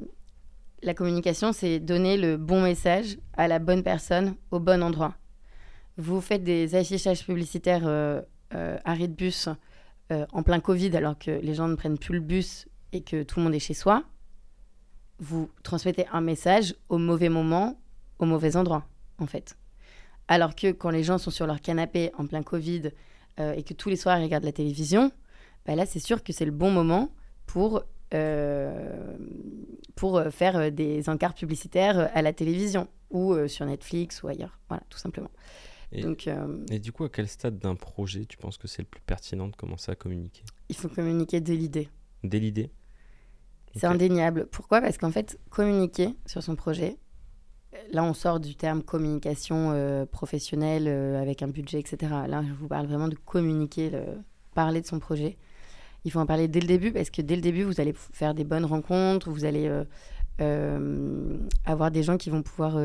la 0.81 0.93
communication, 0.95 1.53
c'est 1.53 1.79
donner 1.79 2.17
le 2.17 2.37
bon 2.37 2.63
message 2.63 3.17
à 3.33 3.47
la 3.47 3.59
bonne 3.59 3.83
personne 3.83 4.35
au 4.49 4.59
bon 4.59 4.81
endroit 4.81 5.15
vous 5.97 6.21
faites 6.21 6.43
des 6.43 6.75
affichages 6.75 7.25
publicitaires 7.25 7.85
euh, 7.85 8.21
euh, 8.53 8.77
arrêt 8.85 9.07
de 9.07 9.13
bus 9.13 9.49
euh, 10.11 10.25
en 10.31 10.43
plein 10.43 10.59
Covid 10.59 10.95
alors 10.95 11.17
que 11.17 11.31
les 11.31 11.53
gens 11.53 11.67
ne 11.67 11.75
prennent 11.75 11.97
plus 11.97 12.15
le 12.15 12.21
bus 12.21 12.67
et 12.91 13.01
que 13.01 13.23
tout 13.23 13.39
le 13.39 13.45
monde 13.45 13.55
est 13.55 13.59
chez 13.59 13.73
soi, 13.73 14.03
vous 15.19 15.49
transmettez 15.63 16.05
un 16.11 16.21
message 16.21 16.75
au 16.89 16.97
mauvais 16.97 17.29
moment, 17.29 17.79
au 18.19 18.25
mauvais 18.25 18.55
endroit, 18.55 18.85
en 19.19 19.27
fait. 19.27 19.55
Alors 20.27 20.55
que 20.55 20.71
quand 20.71 20.89
les 20.89 21.03
gens 21.03 21.17
sont 21.17 21.31
sur 21.31 21.47
leur 21.47 21.61
canapé 21.61 22.11
en 22.17 22.25
plein 22.25 22.43
Covid 22.43 22.89
et 23.37 23.63
que 23.63 23.73
tous 23.73 23.89
les 23.89 23.95
soirs 23.95 24.19
ils 24.19 24.23
regardent 24.23 24.43
la 24.43 24.51
télévision, 24.51 25.11
bah 25.65 25.75
là 25.75 25.85
c'est 25.85 25.99
sûr 25.99 26.23
que 26.23 26.33
c'est 26.33 26.45
le 26.45 26.51
bon 26.51 26.69
moment 26.69 27.09
pour, 27.45 27.83
pour 29.95 30.21
faire 30.31 30.71
des 30.71 31.09
encarts 31.09 31.33
publicitaires 31.33 32.09
à 32.13 32.21
la 32.21 32.33
télévision 32.33 32.87
ou 33.09 33.47
sur 33.47 33.65
Netflix 33.65 34.23
ou 34.23 34.27
ailleurs. 34.27 34.59
Voilà, 34.67 34.83
tout 34.89 34.99
simplement. 34.99 35.31
Et, 35.91 36.01
Donc, 36.01 36.27
euh, 36.27 36.65
et 36.69 36.79
du 36.79 36.91
coup, 36.91 37.03
à 37.03 37.09
quel 37.09 37.27
stade 37.27 37.59
d'un 37.59 37.75
projet 37.75 38.25
tu 38.25 38.37
penses 38.37 38.57
que 38.57 38.67
c'est 38.67 38.81
le 38.81 38.87
plus 38.87 39.01
pertinent 39.01 39.47
de 39.47 39.55
commencer 39.55 39.91
à 39.91 39.95
communiquer? 39.95 40.43
Il 40.69 40.75
faut 40.75 40.87
communiquer 40.87 41.41
dès 41.41 41.55
l'idée. 41.55 41.89
Dès 42.23 42.39
l'idée? 42.39 42.71
C'est 43.75 43.87
indéniable. 43.87 44.47
Pourquoi? 44.51 44.81
Parce 44.81 44.97
qu'en 44.97 45.11
fait, 45.11 45.39
communiquer 45.49 46.15
sur 46.25 46.43
son 46.43 46.55
projet, 46.55 46.97
là 47.91 48.03
on 48.03 48.13
sort 48.13 48.39
du 48.39 48.55
terme 48.55 48.83
communication 48.83 49.71
euh, 49.71 50.05
professionnelle 50.05 50.87
euh, 50.87 51.21
avec 51.21 51.41
un 51.41 51.47
budget, 51.47 51.79
etc. 51.79 51.97
Là, 52.27 52.43
je 52.45 52.53
vous 52.53 52.67
parle 52.67 52.87
vraiment 52.87 53.07
de 53.07 53.15
communiquer, 53.15 53.91
parler 54.53 54.81
de 54.81 54.87
son 54.87 54.99
projet. 54.99 55.37
Il 56.03 56.11
faut 56.11 56.19
en 56.19 56.25
parler 56.25 56.47
dès 56.47 56.59
le 56.59 56.67
début 56.67 56.91
parce 56.91 57.09
que 57.09 57.21
dès 57.21 57.35
le 57.35 57.41
début, 57.41 57.63
vous 57.63 57.79
allez 57.79 57.93
faire 57.93 58.33
des 58.33 58.43
bonnes 58.43 58.65
rencontres, 58.65 59.29
vous 59.29 59.45
allez 59.45 59.69
avoir 61.65 61.91
des 61.91 62.03
gens 62.03 62.17
qui 62.17 62.29
vont 62.29 62.41
pouvoir 62.41 62.77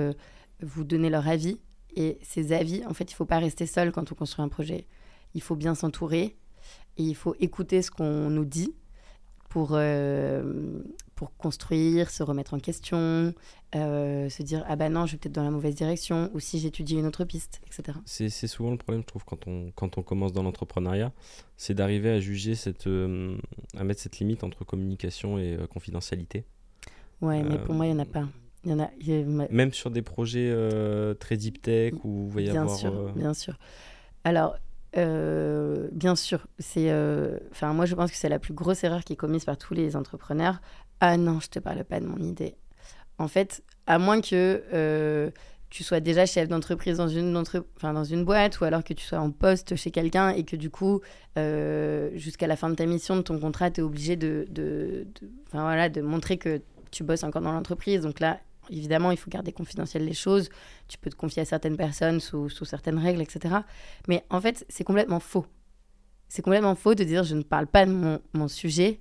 vous 0.61 0.85
donner 0.85 1.11
leur 1.11 1.27
avis. 1.27 1.59
Et 1.97 2.19
ces 2.23 2.53
avis, 2.53 2.85
en 2.87 2.95
fait, 2.95 3.05
il 3.05 3.15
ne 3.15 3.17
faut 3.17 3.25
pas 3.25 3.39
rester 3.39 3.67
seul 3.67 3.91
quand 3.91 4.13
on 4.13 4.15
construit 4.15 4.45
un 4.45 4.49
projet. 4.49 4.87
Il 5.35 5.43
faut 5.43 5.57
bien 5.57 5.75
s'entourer 5.75 6.37
et 6.99 7.03
il 7.03 7.15
faut 7.15 7.35
écouter 7.41 7.83
ce 7.83 7.91
qu'on 7.91 8.31
nous 8.31 8.45
dit 8.45 8.75
pour, 9.49 9.71
euh, 9.73 10.83
pour 11.15 11.35
construire, 11.37 12.11
se 12.11 12.23
remettre 12.23 12.53
en 12.53 12.59
question, 12.59 13.33
euh, 13.75 14.29
se 14.29 14.43
dire 14.43 14.65
ah 14.69 14.77
bah 14.77 14.91
non, 14.91 15.07
je 15.07 15.13
vais 15.13 15.19
peut-être 15.19 15.35
dans 15.35 15.45
la 15.45 15.51
mauvaise 15.51 15.75
direction, 15.75 16.31
ou 16.35 16.41
si 16.41 16.59
j'étudie 16.59 16.97
une 16.97 17.07
autre 17.07 17.25
piste, 17.25 17.63
etc. 17.67 17.99
C'est 18.05 18.29
c'est 18.29 18.49
souvent 18.49 18.71
le 18.71 18.77
problème, 18.77 19.03
je 19.03 19.07
trouve, 19.07 19.25
quand 19.25 19.47
on, 19.47 19.71
quand 19.75 19.97
on 19.97 20.03
commence 20.03 20.35
dans 20.35 20.43
l'entrepreneuriat, 20.43 21.13
c'est 21.57 21.73
d'arriver 21.73 22.11
à 22.11 22.21
juger, 22.21 22.55
cette, 22.55 22.87
euh, 22.87 23.39
à 23.77 23.85
mettre 23.85 24.01
cette 24.01 24.19
limite 24.19 24.45
entre 24.45 24.65
communication 24.65 25.39
et 25.39 25.57
confidentialité. 25.73 26.45
Ouais, 27.23 27.43
mais 27.43 27.59
pour 27.59 27.75
moi, 27.75 27.87
il 27.87 27.95
n'y 27.95 27.99
en 27.99 28.03
a 28.03 28.07
pas. 28.07 28.29
Il 28.67 28.73
y 28.73 28.75
en 28.75 28.81
a. 28.81 28.91
il 29.01 29.09
y 29.09 29.15
a- 29.23 29.47
Même 29.51 29.73
sur 29.73 29.91
des 29.93 30.03
projets 30.03 30.51
euh, 30.51 31.15
très 31.15 31.37
deep 31.37 31.63
tech 31.63 31.95
où 32.03 32.29
y 32.37 32.43
bien 32.51 32.63
avoir. 32.63 32.77
sûr, 32.77 32.93
euh, 32.93 33.13
bien 33.15 33.33
sûr. 33.33 33.55
Alors, 34.25 34.57
euh, 34.97 35.89
bien 35.93 36.17
sûr, 36.17 36.49
c'est. 36.59 36.91
Enfin, 37.53 37.73
moi, 37.73 37.87
je 37.87 37.95
pense 37.95 38.11
que 38.11 38.17
c'est 38.17 38.29
la 38.29 38.41
plus 38.41 38.55
grosse 38.55 38.83
erreur 38.83 39.05
qui 39.05 39.13
est 39.13 39.17
commise 39.17 39.45
par 39.45 39.57
tous 39.57 39.73
les 39.73 39.95
entrepreneurs. 39.95 40.61
Ah 40.99 41.17
non, 41.17 41.39
je 41.39 41.47
te 41.49 41.61
parle 41.61 41.85
pas 41.85 42.01
de 42.01 42.07
mon 42.07 42.19
idée. 42.19 42.57
En 43.19 43.29
fait, 43.29 43.63
à 43.87 43.99
moins 44.01 44.21
que 44.21 45.31
tu 45.71 45.85
sois 45.85 46.01
déjà 46.01 46.27
chef 46.27 46.49
d'entreprise 46.49 46.97
dans 46.97 47.09
une 47.09 47.37
entre- 47.37 47.65
enfin, 47.77 47.93
dans 47.93 48.05
une 48.05 48.25
boîte, 48.25 48.61
ou 48.61 48.65
alors 48.65 48.83
que 48.83 48.95
tu 48.95 49.05
sois 49.05 49.19
en 49.21 49.31
poste 49.31 49.77
chez 49.77 49.93
quelqu'un 49.93 50.31
et 50.31 50.43
que 50.45 50.57
du 50.57 50.71
coup, 50.71 51.01
jusqu'à 52.15 52.47
la 52.49 52.57
fin 52.57 52.69
de 52.71 52.75
ta 52.75 52.87
mission, 52.87 53.17
de 53.17 53.23
ton 53.23 53.39
contrat, 53.39 53.71
tu 53.71 53.81
es 53.81 53.85
obligé 53.85 54.17
de, 54.17 54.47
de, 54.51 55.07
voilà, 55.53 55.89
de 55.89 56.01
montrer 56.01 56.37
que 56.37 56.61
tu 56.91 57.05
bosses 57.05 57.25
encore 57.25 57.43
dans 57.43 57.53
l'entreprise. 57.53 58.01
Donc 58.01 58.21
là, 58.21 58.41
évidemment, 58.71 59.11
il 59.11 59.17
faut 59.17 59.31
garder 59.31 59.53
confidentiel 59.53 60.05
les 60.05 60.15
choses 60.15 60.51
tu 60.89 60.99
peux 60.99 61.11
te 61.11 61.17
confier 61.17 61.43
à 61.43 61.45
certaines 61.45 61.77
personnes 61.77 62.21
sous, 62.21 62.49
certaines 62.49 62.99
règles, 62.99 63.23
etc. 63.23 63.57
Mais 64.09 64.25
en 64.31 64.41
fait, 64.41 64.65
c'est 64.69 64.85
complètement 64.85 65.21
faux. 65.21 65.47
C'est 66.29 66.43
complètement 66.43 66.75
faux 66.75 66.95
de 66.95 67.05
dire 67.05 67.25
je 67.25 67.35
ne 67.35 67.43
parle 67.43 67.67
pas 67.67 67.87
de 67.87 68.21
mon, 68.35 68.49
sujet 68.49 69.01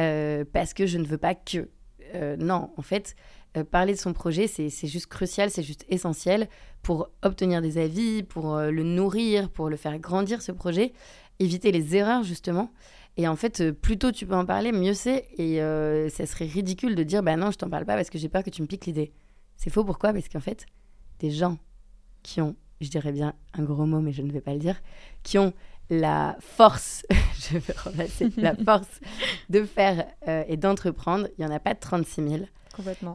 euh, 0.00 0.44
parce 0.52 0.74
que 0.74 0.86
je 0.86 0.98
ne 0.98 1.06
veux 1.06 1.18
pas 1.18 1.34
que. 1.34 1.68
Euh, 2.14 2.36
non, 2.36 2.70
en 2.76 2.82
fait, 2.82 3.16
euh, 3.56 3.64
parler 3.64 3.94
de 3.94 3.98
son 3.98 4.12
projet, 4.12 4.46
c'est 4.46 4.68
juste 4.86 5.06
crucial, 5.06 5.50
c'est 5.50 5.62
juste 5.62 5.84
essentiel 5.88 6.48
pour 6.82 7.10
obtenir 7.22 7.62
des 7.62 7.78
avis, 7.78 8.22
pour 8.22 8.58
le 8.58 8.82
nourrir, 8.82 9.48
pour 9.50 9.70
le 9.70 9.76
faire 9.76 9.98
grandir, 9.98 10.42
ce 10.42 10.52
projet, 10.52 10.92
éviter 11.38 11.72
les 11.72 11.96
erreurs, 11.96 12.22
justement. 12.24 12.70
Et 13.16 13.28
en 13.28 13.36
fait, 13.36 13.60
euh, 13.60 13.72
plus 13.72 13.98
tôt 13.98 14.10
tu 14.10 14.26
peux 14.26 14.34
en 14.34 14.44
parler, 14.44 14.72
mieux 14.72 14.94
c'est. 14.94 15.26
Et 15.38 15.62
euh, 15.62 16.08
ça 16.08 16.26
serait 16.26 16.46
ridicule 16.46 16.94
de 16.94 17.02
dire 17.02 17.22
bah 17.22 17.36
non, 17.36 17.50
je 17.50 17.58
t'en 17.58 17.70
parle 17.70 17.84
pas 17.84 17.96
parce 17.96 18.10
que 18.10 18.18
j'ai 18.18 18.28
peur 18.28 18.42
que 18.42 18.50
tu 18.50 18.62
me 18.62 18.66
piques 18.66 18.86
l'idée. 18.86 19.12
C'est 19.56 19.70
faux, 19.70 19.84
pourquoi? 19.84 20.12
Parce 20.12 20.28
qu'en 20.28 20.40
fait, 20.40 20.66
des 21.20 21.30
gens 21.30 21.58
qui 22.22 22.40
ont, 22.40 22.56
je 22.80 22.88
dirais 22.88 23.12
bien 23.12 23.34
un 23.52 23.62
gros 23.62 23.86
mot, 23.86 24.00
mais 24.00 24.12
je 24.12 24.22
ne 24.22 24.32
vais 24.32 24.40
pas 24.40 24.52
le 24.52 24.58
dire, 24.58 24.80
qui 25.22 25.38
ont 25.38 25.52
la 25.90 26.36
force, 26.40 27.06
je 27.50 27.58
vais 27.58 27.74
remplacer, 27.74 28.30
la 28.36 28.56
force 28.64 29.00
de 29.48 29.64
faire 29.64 30.06
euh, 30.26 30.42
et 30.48 30.56
d'entreprendre, 30.56 31.28
il 31.38 31.44
n'y 31.44 31.50
en 31.50 31.54
a 31.54 31.60
pas 31.60 31.74
de 31.74 31.80
36 31.80 32.28
000. 32.28 32.44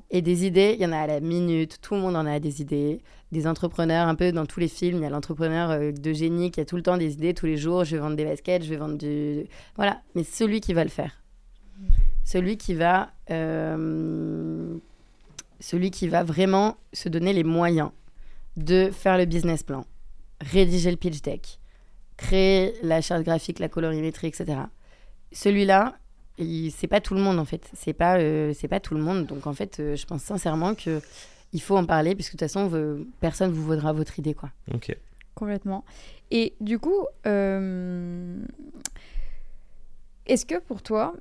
Et 0.09 0.21
des 0.21 0.45
idées, 0.45 0.75
il 0.77 0.81
y 0.81 0.85
en 0.85 0.91
a 0.91 0.97
à 0.99 1.07
la 1.07 1.19
minute, 1.19 1.79
tout 1.81 1.95
le 1.95 2.01
monde 2.01 2.15
en 2.15 2.25
a 2.25 2.39
des 2.39 2.61
idées. 2.61 3.01
Des 3.31 3.45
entrepreneurs, 3.45 4.07
un 4.07 4.15
peu 4.15 4.31
dans 4.31 4.45
tous 4.45 4.59
les 4.59 4.67
films, 4.67 4.97
il 4.99 5.03
y 5.03 5.05
a 5.05 5.09
l'entrepreneur 5.09 5.69
euh, 5.69 5.91
de 5.91 6.13
génie 6.13 6.49
qui 6.51 6.59
a 6.61 6.65
tout 6.65 6.75
le 6.75 6.81
temps 6.81 6.97
des 6.97 7.13
idées, 7.13 7.33
tous 7.33 7.45
les 7.45 7.57
jours, 7.57 7.83
je 7.83 7.95
vais 7.95 8.01
vendre 8.01 8.15
des 8.15 8.25
baskets, 8.25 8.63
je 8.63 8.69
vais 8.69 8.77
vendre 8.77 8.97
du... 8.97 9.45
Voilà, 9.75 10.01
mais 10.15 10.23
celui 10.23 10.61
qui 10.61 10.73
va 10.73 10.83
le 10.83 10.89
faire. 10.89 11.21
Celui 12.25 12.57
qui 12.57 12.73
va... 12.73 13.11
euh, 13.29 14.75
celui 15.59 15.91
qui 15.91 16.07
va 16.07 16.23
vraiment 16.23 16.77
se 16.93 17.09
donner 17.09 17.33
les 17.33 17.43
moyens 17.43 17.89
de 18.55 18.89
faire 18.91 19.17
le 19.17 19.25
business 19.25 19.61
plan, 19.63 19.85
rédiger 20.41 20.89
le 20.89 20.97
pitch 20.97 21.21
deck, 21.21 21.59
créer 22.17 22.73
la 22.81 23.01
charte 23.01 23.23
graphique, 23.23 23.59
la 23.59 23.69
colorimétrie, 23.69 24.27
etc. 24.27 24.59
Celui-là, 25.31 25.95
il- 25.95 26.08
c'est 26.71 26.87
pas 26.87 27.01
tout 27.01 27.13
le 27.13 27.21
monde 27.21 27.39
en 27.39 27.45
fait. 27.45 27.69
C'est 27.73 27.93
pas, 27.93 28.17
euh, 28.19 28.53
c'est 28.55 28.67
pas 28.67 28.79
tout 28.79 28.93
le 28.95 29.01
monde. 29.01 29.25
Donc 29.25 29.47
en 29.47 29.53
fait, 29.53 29.79
euh, 29.79 29.95
je 29.95 30.05
pense 30.05 30.21
sincèrement 30.23 30.75
que 30.75 31.01
il 31.53 31.61
faut 31.61 31.75
en 31.77 31.85
parler 31.85 32.15
puisque 32.15 32.33
de 32.33 32.37
toute 32.37 32.47
façon, 32.51 32.67
vous- 32.67 33.05
personne 33.19 33.51
vous 33.51 33.63
vaudra 33.63 33.91
votre 33.93 34.19
idée 34.19 34.33
quoi. 34.33 34.49
Ok. 34.73 34.95
Complètement. 35.35 35.83
Et 36.31 36.53
du 36.61 36.77
coup, 36.79 37.05
euh, 37.25 38.37
est-ce 40.25 40.45
que 40.45 40.59
pour 40.59 40.81
toi, 40.81 41.13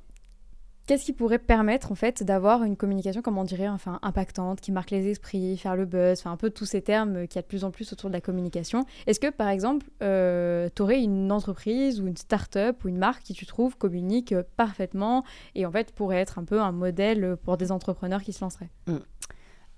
qu'est-ce 0.89 1.05
qui 1.05 1.13
pourrait 1.13 1.39
permettre 1.39 1.93
en 1.93 1.95
fait 1.95 2.25
d'avoir 2.25 2.65
une 2.65 2.77
communication, 2.77 3.23
comme 3.23 3.39
on 3.39 3.45
dirait, 3.45 3.69
enfin 3.69 4.01
impactante, 4.03 4.61
qui 4.61 4.73
marque 4.73 4.91
les 4.91 5.07
esprits, 5.07 5.57
faire 5.57 5.77
le 5.77 5.85
buzz, 5.85 6.19
enfin 6.19 6.33
un 6.33 6.37
peu 6.37 6.51
tous 6.51 6.67
ces 6.67 6.83
termes 6.83 7.29
qu'il 7.29 7.37
y 7.37 7.39
a 7.39 7.43
de 7.43 7.47
plus 7.47 7.63
en 7.63 7.71
plus 7.71 7.93
autour 7.93 8.11
de 8.11 8.15
la 8.15 8.21
communication. 8.21 8.85
Est-ce 9.07 9.21
que 9.21 9.31
par 9.31 9.49
exemple, 9.49 9.87
tu 10.01 10.83
aurais 10.83 11.01
une 11.01 11.31
entreprise 11.31 12.01
ou 12.01 12.09
une 12.09 12.17
start-up 12.17 12.83
ou 12.85 12.89
une 12.89 12.99
marque 12.99 13.23
qui 13.23 13.35
tu 13.35 13.47
trouves 13.47 13.77
communique 13.77 14.33
euh, 14.33 14.43
parfaitement 14.57 15.25
et 15.55 15.67
en 15.67 15.71
fait 15.71 15.93
pourrait 15.93 16.17
être 16.17 16.39
un 16.39 16.45
peu 16.45 16.61
un 16.61 16.73
modèle 16.73 17.37
pour 17.45 17.57
des 17.57 17.71
entrepreneurs 17.71 18.23
qui 18.23 18.33
se 18.33 18.41
lanceraient? 18.41 18.71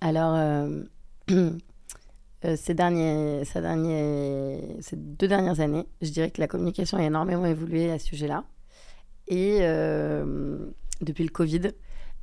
Alors, 0.00 0.34
euh, 0.34 0.82
euh, 1.30 2.56
ces, 2.56 2.74
derniers, 2.74 3.44
ces, 3.44 4.96
deux 4.96 5.28
dernières 5.28 5.60
années, 5.60 5.86
je 6.00 6.10
dirais 6.10 6.30
que 6.30 6.40
la 6.40 6.48
communication 6.48 6.98
a 6.98 7.02
énormément 7.02 7.46
évolué 7.46 7.90
à 7.90 7.98
ce 7.98 8.06
sujet-là. 8.06 8.44
Et 9.28 9.58
euh, 9.60 10.70
depuis 11.00 11.24
le 11.24 11.30
Covid, 11.30 11.72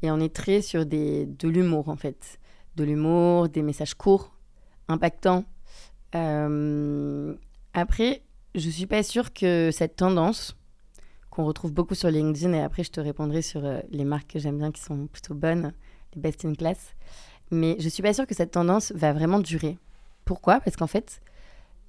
et 0.01 0.11
on 0.11 0.19
est 0.19 0.33
très 0.33 0.61
sur 0.61 0.85
de 0.85 1.47
l'humour 1.47 1.89
en 1.89 1.95
fait. 1.95 2.39
De 2.75 2.83
l'humour, 2.83 3.49
des 3.49 3.61
messages 3.61 3.95
courts, 3.95 4.35
impactants. 4.87 5.45
Euh, 6.15 7.33
après, 7.73 8.21
je 8.55 8.69
suis 8.69 8.85
pas 8.85 9.03
sûre 9.03 9.33
que 9.33 9.69
cette 9.71 9.95
tendance 9.95 10.55
qu'on 11.29 11.45
retrouve 11.45 11.73
beaucoup 11.73 11.95
sur 11.95 12.09
LinkedIn, 12.09 12.53
et 12.53 12.61
après 12.61 12.83
je 12.83 12.91
te 12.91 12.99
répondrai 12.99 13.41
sur 13.41 13.63
euh, 13.65 13.79
les 13.89 14.05
marques 14.05 14.31
que 14.33 14.39
j'aime 14.39 14.57
bien 14.57 14.71
qui 14.71 14.81
sont 14.81 15.07
plutôt 15.07 15.35
bonnes, 15.35 15.73
les 16.15 16.21
best 16.21 16.45
in 16.45 16.53
class, 16.53 16.95
mais 17.51 17.75
je 17.79 17.89
suis 17.89 18.03
pas 18.03 18.13
sûre 18.13 18.25
que 18.25 18.35
cette 18.35 18.51
tendance 18.51 18.91
va 18.93 19.13
vraiment 19.13 19.39
durer. 19.39 19.77
Pourquoi? 20.25 20.59
Parce 20.59 20.75
qu'en 20.75 20.87
fait, 20.87 21.21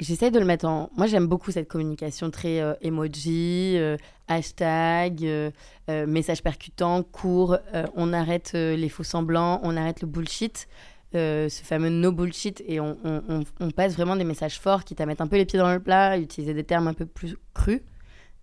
j'essaie 0.01 0.31
de 0.31 0.39
le 0.39 0.45
mettre 0.45 0.67
en. 0.67 0.91
Moi, 0.97 1.07
j'aime 1.07 1.27
beaucoup 1.27 1.51
cette 1.51 1.69
communication 1.69 2.31
très 2.31 2.61
euh, 2.61 2.75
emoji, 2.81 3.75
euh, 3.77 3.97
hashtag, 4.29 5.25
euh, 5.25 5.51
euh, 5.91 6.07
message 6.07 6.43
percutant, 6.43 7.03
court. 7.03 7.57
on 7.95 8.13
arrête 8.13 8.53
les 8.55 8.89
faux 8.89 9.05
semblants, 9.05 9.61
on 9.63 9.77
arrête 9.77 10.01
le 10.01 10.07
bullshit. 10.09 10.69
ce 11.15 11.49
fameux 11.65 11.89
no 11.89 12.13
bullshit 12.13 12.63
et 12.67 12.81
on, 12.81 12.97
on- 13.05 13.71
passe 13.71 13.95
vraiment 13.95 14.17
des 14.17 14.25
messages 14.25 14.59
forts 14.61 14.85
qui 14.85 14.95
mettre 15.07 15.23
un 15.23 15.27
peu 15.27 15.37
les 15.37 15.47
pieds 15.47 15.59
dans 15.59 15.73
le 15.73 15.81
plat, 15.81 16.19
utiliser 16.19 16.53
des 16.55 16.65
termes 16.65 16.89
un 16.89 16.95
peu 16.95 17.07
plus 17.07 17.37
crus. 17.55 17.81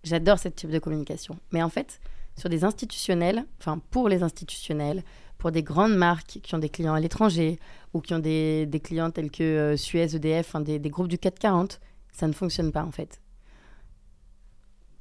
J'adore 0.02 0.38
ce 0.38 0.48
type 0.48 0.70
de 0.70 0.78
communication. 0.78 1.38
Mais 1.52 1.62
en 1.62 1.68
fait, 1.68 2.00
sur 2.36 2.48
des 2.48 2.64
institutionnels, 2.64 3.44
enfin 3.60 3.80
pour 3.90 4.08
les 4.08 4.22
institutionnels, 4.22 5.02
pour 5.46 5.52
des 5.52 5.62
grandes 5.62 5.94
marques 5.94 6.40
qui 6.42 6.54
ont 6.56 6.58
des 6.58 6.68
clients 6.68 6.94
à 6.94 6.98
l'étranger 6.98 7.60
ou 7.94 8.00
qui 8.00 8.14
ont 8.14 8.18
des, 8.18 8.80
clients 8.82 9.12
tels 9.12 9.30
que 9.30 9.44
euh, 9.44 9.76
Suez, 9.76 10.16
EDF, 10.16 10.56
des, 10.56 10.80
des 10.80 10.90
groupes 10.90 11.06
du 11.06 11.18
440, 11.18 11.78
ça 12.10 12.26
ne 12.26 12.32
fonctionne 12.32 12.72
pas 12.72 12.82
en 12.82 12.90
fait. 12.90 13.20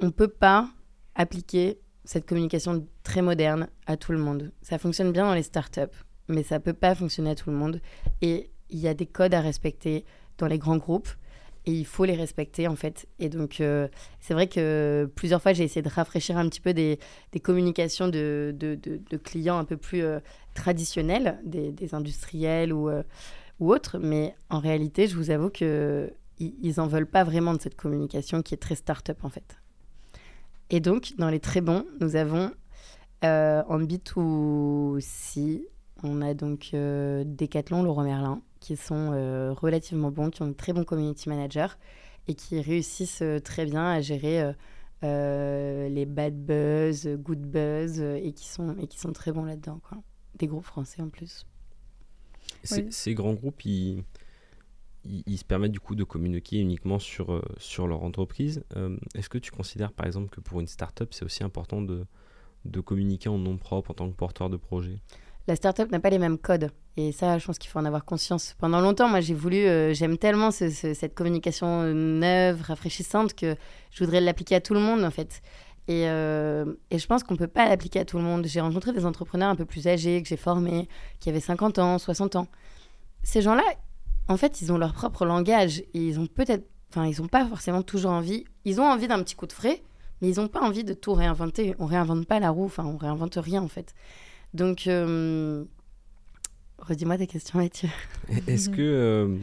On 0.02 0.06
ne 0.06 0.12
peut 0.12 0.28
pas 0.28 0.70
appliquer 1.16 1.80
cette 2.04 2.28
communication 2.28 2.86
très 3.02 3.24
moderne 3.24 3.70
à 3.88 3.98
tout 3.98 4.12
le 4.12 4.20
monde. 4.20 4.52
Ça 4.62 4.78
fonctionne 4.78 5.12
bien 5.12 5.26
dans 5.26 5.34
les 5.34 5.42
startups, 5.42 5.98
mais 6.28 6.44
ça 6.44 6.60
ne 6.60 6.64
peut 6.64 6.74
pas 6.74 6.94
fonctionner 6.94 7.32
à 7.32 7.36
tout 7.36 7.50
le 7.50 7.56
monde. 7.56 7.82
Et 8.22 8.52
il 8.70 8.78
y 8.78 8.88
a 8.88 8.94
des 8.94 9.08
codes 9.08 9.34
à 9.34 9.42
respecter 9.42 10.06
dans 10.38 10.46
les 10.46 10.60
grands 10.60 10.78
groupes 10.78 11.10
et 11.66 11.72
il 11.72 11.86
faut 11.86 12.06
les 12.06 12.16
respecter 12.16 12.68
en 12.68 12.76
fait. 12.76 13.08
Et 13.20 13.30
donc 13.30 13.60
euh, 13.60 13.88
c'est 14.20 14.34
vrai 14.34 14.48
que 14.48 15.10
plusieurs 15.16 15.42
fois 15.42 15.54
j'ai 15.54 15.64
essayé 15.64 15.82
de 15.82 15.90
rafraîchir 15.90 16.38
un 16.38 16.48
petit 16.50 16.62
peu 16.62 16.74
des, 16.74 17.00
communications 17.44 18.08
de, 18.08 18.56
clients 19.24 19.58
un 19.58 19.66
peu 19.66 19.78
plus 19.78 20.04
euh, 20.04 20.20
traditionnels, 20.54 21.40
des, 21.44 21.94
industriels 21.94 22.74
ou, 22.74 22.90
euh, 22.90 23.04
ou 23.60 23.72
autres, 23.72 23.98
mais 24.00 24.36
en 24.50 24.60
réalité 24.60 25.08
je 25.08 25.16
vous 25.16 25.32
avoue 25.32 25.50
que 25.50 26.12
ils 26.38 26.82
en 26.82 26.88
veulent 26.88 27.08
pas 27.08 27.24
vraiment 27.24 27.54
de 27.54 27.62
cette 27.62 27.76
communication 27.76 28.42
qui 28.42 28.54
est 28.54 28.58
très 28.58 28.76
start-up 28.76 29.20
en 29.24 29.30
fait. 29.30 29.58
Et 30.70 30.80
donc 30.80 31.14
dans 31.18 31.30
les 31.30 31.40
très 31.40 31.62
bons, 31.62 31.86
nous 32.02 32.16
avons 32.16 32.52
euh, 33.24 33.64
en 33.68 33.80
B2C, 33.80 35.64
on 36.04 36.22
a 36.22 36.34
donc 36.34 36.72
euh, 36.74 37.24
Decathlon, 37.26 37.82
Leroy 37.82 38.04
Merlin, 38.04 38.42
qui 38.66 38.76
sont 38.78 39.12
euh, 39.14 39.54
relativement 39.54 40.10
bons, 40.10 40.32
qui 40.32 40.42
ont 40.42 40.48
de 40.48 40.54
très 40.54 40.74
bons 40.74 40.84
community 40.84 41.30
managers 41.30 41.74
et 42.28 42.34
qui 42.34 42.60
réussissent 42.62 43.22
euh, 43.22 43.40
très 43.40 43.66
bien 43.66 43.86
à 43.86 44.02
gérer 44.02 44.42
euh, 44.42 44.54
euh, 45.04 45.88
les 45.88 46.08
bad 46.08 46.34
buzz, 46.36 47.08
good 47.08 47.42
buzz 47.42 48.00
et 48.00 48.34
qui 48.34 48.48
sont, 48.48 48.76
et 48.80 48.88
qui 48.88 48.98
sont 48.98 49.14
très 49.14 49.32
bons 49.32 49.46
là-dedans. 49.46 49.80
Quoi. 49.88 50.00
Des 50.40 50.48
groupes 50.48 50.66
français 50.66 51.04
en 51.04 51.10
plus. 51.10 51.46
Ces, 52.64 52.82
Oui. 52.84 52.88
ces 52.92 53.14
grands 53.14 53.36
groupes, 53.36 53.64
ils, 53.66 54.04
ils, 55.04 55.22
ils 55.28 55.38
se 55.38 55.46
permettent 55.46 55.72
du 55.72 55.80
coup 55.80 55.94
de 55.94 56.04
communiquer 56.04 56.60
uniquement 56.60 56.98
sur, 56.98 57.44
sur 57.60 57.86
leur 57.86 58.02
entreprise. 58.02 58.64
Euh, 58.76 58.98
Est-ce 59.14 59.30
que 59.30 59.38
tu 59.38 59.52
considères 59.52 59.94
par 59.94 60.08
exemple 60.08 60.30
que 60.30 60.42
pour 60.42 60.60
une 60.60 60.68
startup, 60.68 61.14
c'est 61.14 61.24
aussi 61.26 61.44
important 61.44 61.84
de, 61.84 62.06
de 62.66 62.80
communiquer 62.82 63.30
en 63.30 63.38
nom 63.38 63.58
propre 63.58 63.92
en 63.92 63.94
tant 63.94 64.10
que 64.10 64.16
porteur 64.16 64.50
de 64.50 64.58
projet? 64.58 64.98
La 65.48 65.56
startup 65.56 65.92
n'a 65.92 66.00
pas 66.00 66.10
les 66.10 66.20
mêmes 66.20 66.38
codes. 66.38 66.72
Et 66.98 67.12
ça, 67.12 67.38
je 67.38 67.46
pense 67.46 67.58
qu'il 67.60 67.70
faut 67.70 67.80
en 67.80 67.86
avoir 67.86 68.06
conscience. 68.06 68.56
Pendant 68.58 68.80
longtemps, 68.80 69.10
moi, 69.10 69.20
j'ai 69.22 69.34
voulu, 69.34 69.58
euh, 69.58 69.94
j'aime 69.94 70.18
tellement 70.18 70.50
cette 70.52 71.14
communication 71.14 71.84
neuve, 71.94 72.62
rafraîchissante, 72.62 73.34
que 73.34 73.56
je 73.92 74.04
voudrais 74.04 74.22
l'appliquer 74.22 74.56
à 74.56 74.62
tout 74.62 74.74
le 74.74 74.80
monde, 74.80 75.04
en 75.04 75.12
fait. 75.12 75.42
Et, 75.88 76.08
euh, 76.10 76.66
je 76.92 77.06
pense 77.06 77.24
qu'on 77.24 77.36
ne 77.36 77.40
peut 77.40 77.48
pas 77.48 77.68
l'appliquer 77.68 78.00
à 78.00 78.06
tout 78.06 78.18
le 78.18 78.24
monde. 78.24 78.46
J'ai 78.48 78.62
rencontré 78.62 78.92
des 78.92 79.06
entrepreneurs 79.06 79.50
un 79.50 79.56
peu 79.56 79.66
plus 79.66 79.88
âgés, 79.88 80.22
que 80.22 80.28
j'ai 80.28 80.38
formés, 80.38 80.88
qui 81.20 81.30
avaient 81.30 81.40
50 81.40 81.80
ans, 81.80 82.00
60 82.00 82.38
ans. 82.38 82.48
Ces 83.24 83.42
gens-là, 83.42 83.64
en 84.28 84.38
fait, 84.38 84.62
ils 84.62 84.72
ont 84.72 84.78
leur 84.78 84.94
propre 84.94 85.26
langage. 85.26 85.80
Et 85.94 86.00
ils 86.00 86.20
ont 86.20 86.28
peut-être, 86.28 86.68
enfin, 86.90 87.06
ils 87.06 87.22
n'ont 87.22 87.28
pas 87.28 87.46
forcément 87.46 87.84
toujours 87.84 88.12
envie. 88.12 88.46
Ils 88.64 88.82
ont 88.82 88.86
envie 88.86 89.08
d'un 89.08 89.22
petit 89.22 89.36
coup 89.36 89.48
de 89.48 89.54
frais, 89.54 89.84
mais 90.22 90.30
ils 90.30 90.40
n'ont 90.40 90.48
pas 90.48 90.62
envie 90.62 90.84
de 90.84 90.94
tout 90.94 91.14
réinventer. 91.14 91.76
On 91.78 91.86
réinvente 91.86 92.26
pas 92.26 92.40
la 92.40 92.50
roue, 92.50 92.66
enfin, 92.66 92.86
on 92.86 92.98
réinvente 92.98 93.36
rien, 93.36 93.62
en 93.62 93.68
fait. 93.68 93.94
Donc, 94.56 94.88
euh, 94.88 95.66
redis-moi 96.80 97.18
tes 97.18 97.28
questions, 97.28 97.60
Mathieu. 97.60 97.90
Est-ce 98.48 98.70
que, 98.70 98.82
euh, 98.82 99.38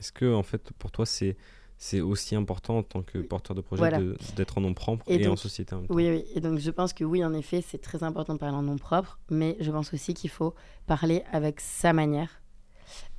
est-ce 0.00 0.12
que, 0.12 0.34
en 0.34 0.42
fait, 0.42 0.72
pour 0.78 0.90
toi, 0.90 1.04
c'est 1.06 1.36
c'est 1.82 2.02
aussi 2.02 2.36
important 2.36 2.78
en 2.78 2.82
tant 2.82 3.00
que 3.00 3.16
porteur 3.16 3.56
de 3.56 3.62
projet 3.62 3.90
d'être 4.36 4.58
en 4.58 4.60
nom 4.60 4.74
propre 4.74 5.02
et, 5.08 5.26
en 5.26 5.34
société 5.34 5.74
en 5.74 5.78
même 5.78 5.86
temps. 5.86 5.94
Oui, 5.94 6.10
oui, 6.10 6.24
et 6.34 6.40
donc 6.40 6.58
je 6.58 6.70
pense 6.70 6.92
que 6.92 7.04
oui, 7.04 7.24
en 7.24 7.32
effet, 7.32 7.64
c'est 7.66 7.80
très 7.80 8.02
important 8.02 8.34
de 8.34 8.38
parler 8.38 8.54
en 8.54 8.62
nom 8.62 8.76
propre, 8.76 9.18
mais 9.30 9.56
je 9.60 9.70
pense 9.70 9.94
aussi 9.94 10.12
qu'il 10.12 10.28
faut 10.28 10.54
parler 10.86 11.22
avec 11.32 11.58
sa 11.58 11.94
manière. 11.94 12.42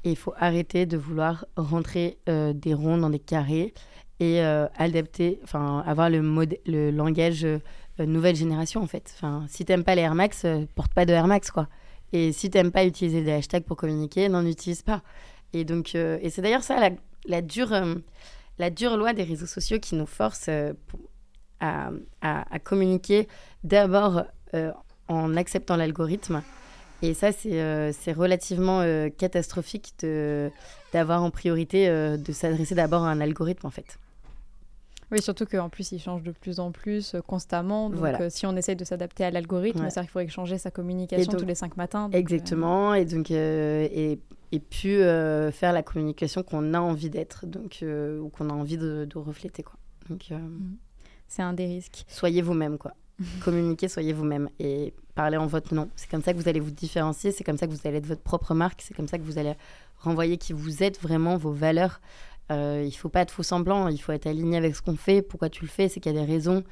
Et 0.04 0.12
il 0.12 0.16
faut 0.16 0.36
arrêter 0.38 0.86
de 0.86 0.96
vouloir 0.96 1.46
rentrer 1.56 2.20
euh, 2.30 2.54
des 2.54 2.75
ronds 2.75 3.00
dans 3.00 3.10
des 3.10 3.18
carrés 3.18 3.74
et 4.20 4.42
adapter, 4.42 5.40
enfin, 5.44 5.80
avoir 5.88 6.12
le, 6.12 6.22
le 6.68 6.92
langage 6.92 7.48
nouvelle 8.00 8.36
génération 8.36 8.82
en 8.82 8.88
fait. 8.88 9.14
Enfin, 9.16 9.46
si 9.50 9.66
t'aimes 9.66 9.84
pas 9.84 9.96
les 9.96 10.02
Air 10.02 10.16
Max, 10.16 10.46
euh, 10.46 10.66
porte 10.76 10.94
pas 10.94 11.06
de 11.06 11.14
Air 11.14 11.28
Max 11.28 11.52
quoi. 11.52 11.68
Et 12.14 12.32
si 12.32 12.50
t'aimes 12.50 12.72
pas 12.72 12.86
utiliser 12.86 13.22
des 13.22 13.32
hashtags 13.32 13.64
pour 13.64 13.78
communiquer, 13.78 14.28
n'en 14.30 14.46
utilise 14.46 14.82
pas. 14.82 15.02
Et 15.54 15.64
donc, 15.64 15.96
euh, 15.96 16.18
et 16.22 16.30
c'est 16.30 16.42
d'ailleurs 16.42 16.64
ça 16.64 16.80
la, 16.80 16.90
la 17.26 17.42
dure, 17.42 17.74
la 18.58 18.70
dure 18.70 18.98
loi 18.98 19.14
des 19.14 19.24
réseaux 19.24 19.46
sociaux 19.46 19.80
qui 19.80 19.96
nous 19.96 20.06
force 20.06 20.50
à, 21.60 21.92
à, 22.22 22.60
communiquer 22.60 23.28
d'abord 23.64 24.24
en 25.08 25.38
acceptant 25.38 25.78
l'algorithme. 25.78 26.42
Et 27.02 27.14
ça, 27.14 27.32
c'est 27.32 28.14
relativement 28.14 28.84
catastrophique 29.18 29.94
d'avoir 30.92 31.24
en 31.24 31.32
priorité 31.32 31.88
de 31.88 32.32
s'adresser 32.34 32.76
d'abord 32.76 33.04
à 33.04 33.12
un 33.12 33.22
algorithme 33.22 33.68
en 33.68 33.72
fait. 33.72 33.98
Oui, 35.12 35.22
surtout 35.22 35.46
qu'en 35.46 35.70
plus, 35.70 35.91
il 35.91 36.00
change 36.00 36.24
de 36.24 36.32
plus 36.32 36.60
en 36.60 36.72
plus 36.72 37.15
euh, 37.15 37.22
constamment. 37.22 37.89
Donc, 37.89 38.03
euh, 38.03 38.30
si 38.30 38.46
on 38.46 38.56
essaye 38.56 38.77
de 38.77 38.86
s'adapter 38.86 39.25
à 39.25 39.32
l'algorithme, 39.32 39.86
c'est 39.89 39.96
vrai 39.96 40.03
qu'il 40.03 40.10
faudrait 40.12 40.27
changer 40.30 40.58
sa 40.58 40.72
communication 40.72 41.34
tous 41.34 41.46
les 41.46 41.56
cinq 41.56 41.75
matins. 41.75 42.10
Euh, 42.13 42.18
exactement. 42.18 42.94
Et 42.94 43.06
donc, 43.06 43.30
et, 43.30 44.20
et 44.51 44.60
puis 44.60 44.98
faire 45.51 45.74
la 45.74 45.84
communication 45.84 46.44
qu'on 46.44 46.74
a 46.74 46.80
envie 46.80 47.10
d'être, 47.10 47.46
donc 47.46 47.84
ou 47.84 48.30
qu'on 48.30 48.50
a 48.50 48.53
envie 48.53 48.77
de, 48.77 49.08
refléter, 49.15 49.63
quoi. 49.63 49.75
Donc, 50.10 50.30
mm. 50.32 50.77
c'est 51.27 51.41
un 51.41 51.53
des 51.53 51.65
risques. 51.65 52.06
Soyez 52.08 52.41
vous-même, 52.41 52.77
quoi. 52.77 52.94
Communiquez, 53.44 53.88
soyez 53.88 54.13
vous-même 54.13 54.50
et 54.60 54.94
parlez 55.13 55.38
en 55.38 55.46
votre 55.46 55.74
nom. 55.75 55.89
C'est 55.96 56.10
comme 56.10 56.24
ça 56.24 56.34
que 56.34 56.38
vous 56.38 56.48
allez 56.48 56.60
vous 56.60 56.72
différencier. 56.72 57.32
C'est 57.32 57.44
comme 57.44 57.58
ça 57.58 57.68
que 57.68 57.72
vous 57.72 57.88
allez 57.88 57.98
être 57.98 58.08
votre 58.08 58.22
propre 58.22 58.53
marque. 58.53 58.82
C'est 58.82 58.96
comme 58.96 59.08
ça 59.08 59.18
que 59.18 59.24
vous 59.24 59.38
allez 59.38 59.53
renvoyer 60.00 60.38
qui 60.38 60.53
vous 60.53 60.84
êtes 60.84 61.00
vraiment, 61.00 61.38
vos 61.38 61.51
valeurs. 61.51 62.01
Euh, 62.51 62.84
il 62.86 62.91
faut 62.91 63.10
pas 63.10 63.22
être 63.22 63.31
faux 63.31 63.43
semblant, 63.43 63.88
il 63.88 64.00
faut 64.00 64.12
être 64.12 64.27
aligné 64.27 64.58
avec 64.58 64.75
ce 64.75 64.81
qu'on 64.81 64.98
fait. 64.98 65.22
Pourquoi 65.22 65.50
tu 65.50 65.63
le 65.63 65.70
fais? 65.70 65.88
C'est 65.88 66.00
qu'il 66.00 66.13
y 66.13 66.17
a 66.17 66.20
des 66.20 66.31
raisons. 66.31 66.63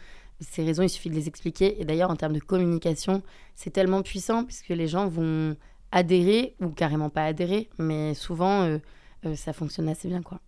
Ces 0.42 0.64
raisons, 0.64 0.84
il 0.84 0.90
suffit 0.90 1.10
de 1.10 1.16
les 1.16 1.28
expliquer. 1.28 1.82
Et 1.82 1.86
d'ailleurs, 1.86 2.12
en 2.12 2.16
termes 2.16 2.34
de 2.34 2.40
communication, 2.40 3.22
c'est 3.56 3.72
tellement 3.72 4.02
puissant 4.02 4.44
puisque 4.46 4.70
les 4.70 4.88
gens 4.88 5.08
vont 5.08 5.56
adhérer 5.92 6.56
ou 6.62 6.70
carrément 6.70 7.10
pas 7.10 7.24
adhérer, 7.26 7.70
mais 7.80 8.14
souvent, 8.14 8.64
euh, 8.64 8.78
euh, 9.26 9.36
ça 9.36 9.54
fonctionne 9.54 9.90
assez 9.90 10.08
bien, 10.08 10.22
quoi. 10.22 10.40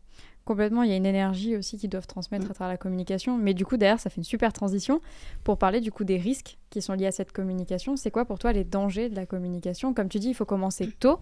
Complètement, 0.43 0.81
il 0.83 0.89
y 0.89 0.93
a 0.93 0.95
une 0.95 1.05
énergie 1.05 1.55
aussi 1.55 1.77
qu'ils 1.77 1.89
doivent 1.89 2.07
transmettre 2.07 2.47
mm. 2.47 2.51
à 2.51 2.53
travers 2.53 2.73
la 2.73 2.77
communication. 2.77 3.37
Mais 3.37 3.53
du 3.53 3.65
coup, 3.65 3.77
derrière, 3.77 3.99
ça 3.99 4.09
fait 4.09 4.17
une 4.17 4.23
super 4.23 4.51
transition 4.53 5.01
pour 5.43 5.57
parler 5.57 5.81
du 5.81 5.91
coup 5.91 6.03
des 6.03 6.17
risques 6.17 6.57
qui 6.69 6.81
sont 6.81 6.93
liés 6.93 7.05
à 7.05 7.11
cette 7.11 7.31
communication. 7.31 7.95
C'est 7.95 8.11
quoi 8.11 8.25
pour 8.25 8.39
toi 8.39 8.51
les 8.51 8.63
dangers 8.63 9.09
de 9.09 9.15
la 9.15 9.25
communication? 9.25 9.93
Comme 9.93 10.09
tu 10.09 10.19
dis, 10.19 10.29
il 10.29 10.33
faut 10.33 10.45
commencer 10.45 10.89
tôt. 10.99 11.19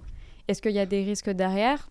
Est-ce 0.48 0.62
qu'il 0.62 0.72
y 0.72 0.80
a 0.80 0.86
des 0.86 1.04
risques 1.04 1.30
derrière? 1.30 1.90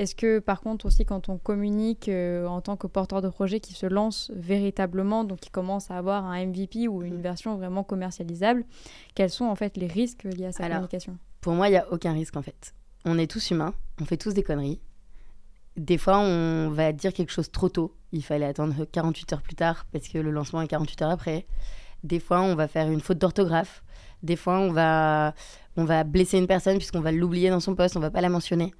Est-ce 0.00 0.14
que 0.14 0.38
par 0.38 0.62
contre 0.62 0.86
aussi 0.86 1.04
quand 1.04 1.28
on 1.28 1.36
communique 1.36 2.08
euh, 2.08 2.46
en 2.46 2.62
tant 2.62 2.74
que 2.74 2.86
porteur 2.86 3.20
de 3.20 3.28
projet 3.28 3.60
qui 3.60 3.74
se 3.74 3.84
lance 3.84 4.32
véritablement, 4.34 5.24
donc 5.24 5.40
qui 5.40 5.50
commence 5.50 5.90
à 5.90 5.98
avoir 5.98 6.24
un 6.24 6.46
MVP 6.46 6.88
ou 6.88 7.02
une 7.02 7.18
mm. 7.18 7.20
version 7.20 7.56
vraiment 7.56 7.84
commercialisable, 7.84 8.64
quels 9.14 9.28
sont 9.28 9.44
en 9.44 9.54
fait 9.54 9.76
les 9.76 9.86
risques 9.86 10.24
liés 10.24 10.46
à 10.46 10.52
sa 10.52 10.68
communication? 10.68 11.18
Pour 11.42 11.52
moi, 11.52 11.68
il 11.68 11.72
n'y 11.72 11.76
a 11.76 11.86
aucun 11.92 12.14
risque 12.14 12.38
en 12.38 12.42
fait. 12.42 12.74
On 13.04 13.18
est 13.18 13.30
tous 13.30 13.50
humains, 13.50 13.74
on 14.00 14.06
fait 14.06 14.16
tous 14.16 14.32
des 14.32 14.42
conneries. 14.42 14.80
Des 15.76 15.98
fois, 15.98 16.18
on 16.18 16.70
va 16.70 16.92
dire 16.92 17.12
quelque 17.12 17.32
chose 17.32 17.50
trop 17.50 17.68
tôt. 17.68 17.94
Il 18.12 18.24
fallait 18.24 18.46
attendre 18.46 18.86
48 18.90 19.34
heures 19.34 19.42
plus 19.42 19.54
tard 19.54 19.84
parce 19.92 20.08
que 20.08 20.16
le 20.16 20.30
lancement 20.30 20.62
est 20.62 20.68
48 20.68 21.02
heures 21.02 21.10
après. 21.10 21.46
Des 22.04 22.20
fois, 22.20 22.40
on 22.40 22.54
va 22.54 22.68
faire 22.68 22.90
une 22.90 23.00
faute 23.00 23.18
d'orthographe. 23.18 23.84
Des 24.22 24.36
fois, 24.36 24.58
on 24.58 24.72
va, 24.72 25.34
on 25.76 25.84
va 25.84 26.04
blesser 26.04 26.38
une 26.38 26.46
personne 26.46 26.78
puisqu'on 26.78 27.00
va 27.00 27.12
l'oublier 27.12 27.50
dans 27.50 27.60
son 27.60 27.74
poste, 27.74 27.96
on 27.98 28.00
va 28.00 28.10
pas 28.10 28.22
la 28.22 28.30
mentionner. 28.30 28.72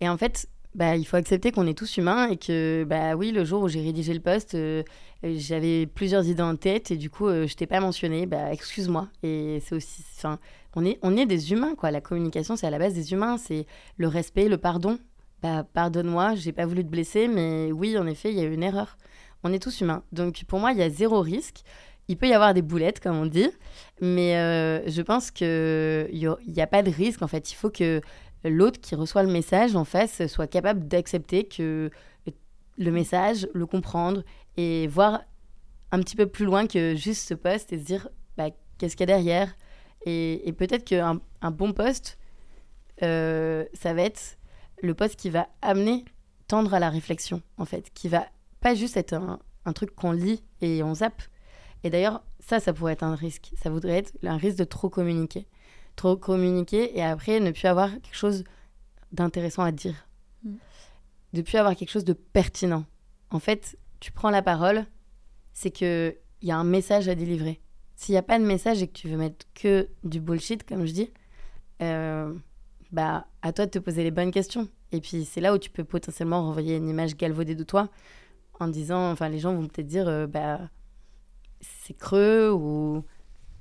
Et 0.00 0.08
en 0.08 0.16
fait, 0.16 0.48
bah, 0.76 0.94
il 0.94 1.06
faut 1.06 1.16
accepter 1.16 1.52
qu'on 1.52 1.66
est 1.66 1.76
tous 1.76 1.96
humains 1.96 2.28
et 2.28 2.36
que, 2.36 2.84
bah 2.86 3.16
oui, 3.16 3.32
le 3.32 3.44
jour 3.44 3.62
où 3.62 3.68
j'ai 3.68 3.80
rédigé 3.80 4.12
le 4.12 4.20
poste, 4.20 4.54
euh, 4.54 4.82
j'avais 5.24 5.86
plusieurs 5.86 6.28
idées 6.28 6.42
en 6.42 6.54
tête 6.54 6.90
et 6.90 6.98
du 6.98 7.08
coup, 7.08 7.26
euh, 7.28 7.46
je 7.46 7.56
t'ai 7.56 7.66
pas 7.66 7.80
mentionné, 7.80 8.26
bah 8.26 8.52
excuse-moi. 8.52 9.08
Et 9.22 9.62
c'est 9.64 9.74
aussi, 9.74 10.04
enfin, 10.16 10.38
on 10.74 10.84
est, 10.84 10.98
on 11.00 11.16
est 11.16 11.24
des 11.24 11.50
humains, 11.52 11.74
quoi. 11.76 11.90
La 11.90 12.02
communication, 12.02 12.56
c'est 12.56 12.66
à 12.66 12.70
la 12.70 12.78
base 12.78 12.92
des 12.92 13.14
humains, 13.14 13.38
c'est 13.38 13.66
le 13.96 14.06
respect, 14.06 14.48
le 14.48 14.58
pardon. 14.58 14.98
Bah, 15.42 15.64
pardonne-moi, 15.72 16.34
j'ai 16.34 16.52
pas 16.52 16.66
voulu 16.66 16.84
te 16.84 16.90
blesser, 16.90 17.26
mais 17.26 17.72
oui, 17.72 17.96
en 17.96 18.06
effet, 18.06 18.30
il 18.30 18.36
y 18.36 18.40
a 18.40 18.44
eu 18.44 18.52
une 18.52 18.62
erreur. 18.62 18.98
On 19.44 19.54
est 19.54 19.58
tous 19.58 19.80
humains. 19.80 20.02
Donc, 20.12 20.44
pour 20.46 20.58
moi, 20.58 20.72
il 20.72 20.78
y 20.78 20.82
a 20.82 20.90
zéro 20.90 21.22
risque. 21.22 21.62
Il 22.08 22.16
peut 22.16 22.28
y 22.28 22.34
avoir 22.34 22.54
des 22.54 22.62
boulettes, 22.62 23.00
comme 23.00 23.16
on 23.16 23.26
dit, 23.26 23.50
mais 24.00 24.36
euh, 24.36 24.88
je 24.88 25.02
pense 25.02 25.32
qu'il 25.32 26.08
n'y 26.12 26.60
a 26.60 26.66
pas 26.66 26.82
de 26.82 26.90
risque. 26.90 27.22
En 27.22 27.28
fait, 27.28 27.50
il 27.50 27.54
faut 27.54 27.70
que 27.70 28.00
l'autre 28.44 28.80
qui 28.80 28.94
reçoit 28.94 29.22
le 29.22 29.32
message 29.32 29.76
en 29.76 29.84
face 29.84 30.26
soit 30.26 30.46
capable 30.46 30.86
d'accepter 30.86 31.44
que 31.44 31.90
le 32.78 32.90
message, 32.90 33.48
le 33.54 33.66
comprendre 33.66 34.22
et 34.56 34.86
voir 34.86 35.22
un 35.92 36.00
petit 36.00 36.16
peu 36.16 36.26
plus 36.26 36.44
loin 36.44 36.66
que 36.66 36.94
juste 36.94 37.26
ce 37.26 37.34
poste 37.34 37.72
et 37.72 37.78
se 37.78 37.84
dire 37.84 38.08
bah, 38.36 38.50
qu'est-ce 38.78 38.96
qu'il 38.96 39.08
y 39.08 39.12
a 39.12 39.16
derrière. 39.16 39.56
Et, 40.04 40.54
peut-être 40.56 40.84
qu'un 40.84 41.20
un 41.40 41.50
bon 41.50 41.72
poste, 41.72 42.18
euh, 43.02 43.64
ça 43.74 43.92
va 43.92 44.02
être 44.02 44.38
le 44.82 44.94
poste 44.94 45.16
qui 45.16 45.30
va 45.30 45.48
amener, 45.62 46.04
tendre 46.46 46.74
à 46.74 46.78
la 46.78 46.90
réflexion, 46.90 47.42
en 47.56 47.64
fait, 47.64 47.90
qui 47.92 48.08
va 48.08 48.26
pas 48.60 48.74
juste 48.74 48.96
être 48.96 49.14
un, 49.14 49.40
un 49.64 49.72
truc 49.72 49.94
qu'on 49.96 50.12
lit 50.12 50.44
et 50.60 50.82
on 50.84 50.94
zappe. 50.94 51.22
Et 51.82 51.90
d'ailleurs, 51.90 52.22
ça, 52.38 52.60
ça 52.60 52.72
pourrait 52.72 52.92
être 52.92 53.02
un 53.02 53.16
risque. 53.16 53.50
Ça 53.60 53.68
voudrait 53.68 53.98
être 53.98 54.12
un 54.22 54.36
risque 54.36 54.58
de 54.58 54.64
trop 54.64 54.88
communiquer 54.88 55.48
trop 55.96 56.16
communiquer 56.16 56.96
et 56.96 57.02
après 57.02 57.40
ne 57.40 57.50
plus 57.50 57.66
avoir 57.66 57.90
quelque 57.90 58.16
chose 58.16 58.44
d'intéressant 59.12 59.62
à 59.62 59.72
dire. 59.72 60.06
Mm. 60.44 60.54
De 61.32 61.42
plus 61.42 61.56
avoir 61.56 61.74
quelque 61.74 61.90
chose 61.90 62.04
de 62.04 62.12
pertinent. 62.12 62.84
En 63.30 63.40
fait, 63.40 63.76
tu 64.00 64.12
prends 64.12 64.30
la 64.30 64.42
parole, 64.42 64.86
c'est 65.52 65.70
qu'il 65.70 66.16
y 66.42 66.50
a 66.50 66.56
un 66.56 66.64
message 66.64 67.08
à 67.08 67.14
délivrer. 67.14 67.60
S'il 67.96 68.12
n'y 68.12 68.18
a 68.18 68.22
pas 68.22 68.38
de 68.38 68.44
message 68.44 68.82
et 68.82 68.88
que 68.88 68.92
tu 68.92 69.08
veux 69.08 69.16
mettre 69.16 69.46
que 69.54 69.88
du 70.04 70.20
bullshit, 70.20 70.68
comme 70.68 70.84
je 70.84 70.92
dis, 70.92 71.10
euh, 71.82 72.32
bah, 72.92 73.26
à 73.42 73.52
toi 73.52 73.66
de 73.66 73.70
te 73.70 73.78
poser 73.78 74.04
les 74.04 74.10
bonnes 74.10 74.30
questions. 74.30 74.68
Et 74.92 75.00
puis, 75.00 75.24
c'est 75.24 75.40
là 75.40 75.54
où 75.54 75.58
tu 75.58 75.70
peux 75.70 75.82
potentiellement 75.82 76.42
renvoyer 76.42 76.76
une 76.76 76.88
image 76.88 77.16
galvaudée 77.16 77.54
de 77.54 77.64
toi 77.64 77.88
en 78.60 78.68
disant, 78.68 79.10
enfin, 79.10 79.28
les 79.28 79.38
gens 79.38 79.54
vont 79.54 79.66
peut-être 79.66 79.86
dire, 79.86 80.08
euh, 80.08 80.26
bah, 80.26 80.60
c'est 81.60 81.94
creux 81.94 82.52
ou 82.52 83.04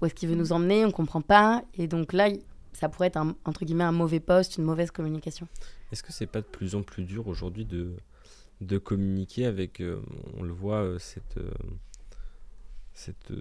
où 0.02 0.06
est-ce 0.06 0.14
qu'il 0.14 0.30
veut 0.30 0.36
nous 0.36 0.52
emmener, 0.52 0.86
on 0.86 0.92
comprend 0.92 1.22
pas. 1.22 1.64
Et 1.76 1.88
donc 1.88 2.14
là, 2.14 2.30
ça 2.74 2.90
pourrait 2.90 3.08
être 3.08 3.18
un, 3.18 3.36
entre 3.46 3.66
guillemets 3.66 3.84
un 3.84 3.92
mauvais 3.92 4.20
poste, 4.20 4.58
une 4.58 4.66
mauvaise 4.66 4.92
communication. 4.92 5.48
Est-ce 5.92 6.04
que 6.04 6.12
c'est 6.12 6.28
pas 6.28 6.42
de 6.42 6.48
plus 6.48 6.76
en 6.76 6.84
plus 6.84 7.04
dur 7.04 7.28
aujourd'hui 7.28 7.66
de, 7.66 7.96
de 8.62 8.78
communiquer 8.78 9.46
avec, 9.46 9.82
euh, 9.82 10.02
on 10.38 10.44
le 10.44 10.54
voit, 10.54 10.84
euh, 10.84 10.98
euh, 11.38 11.52
cette, 12.94 13.34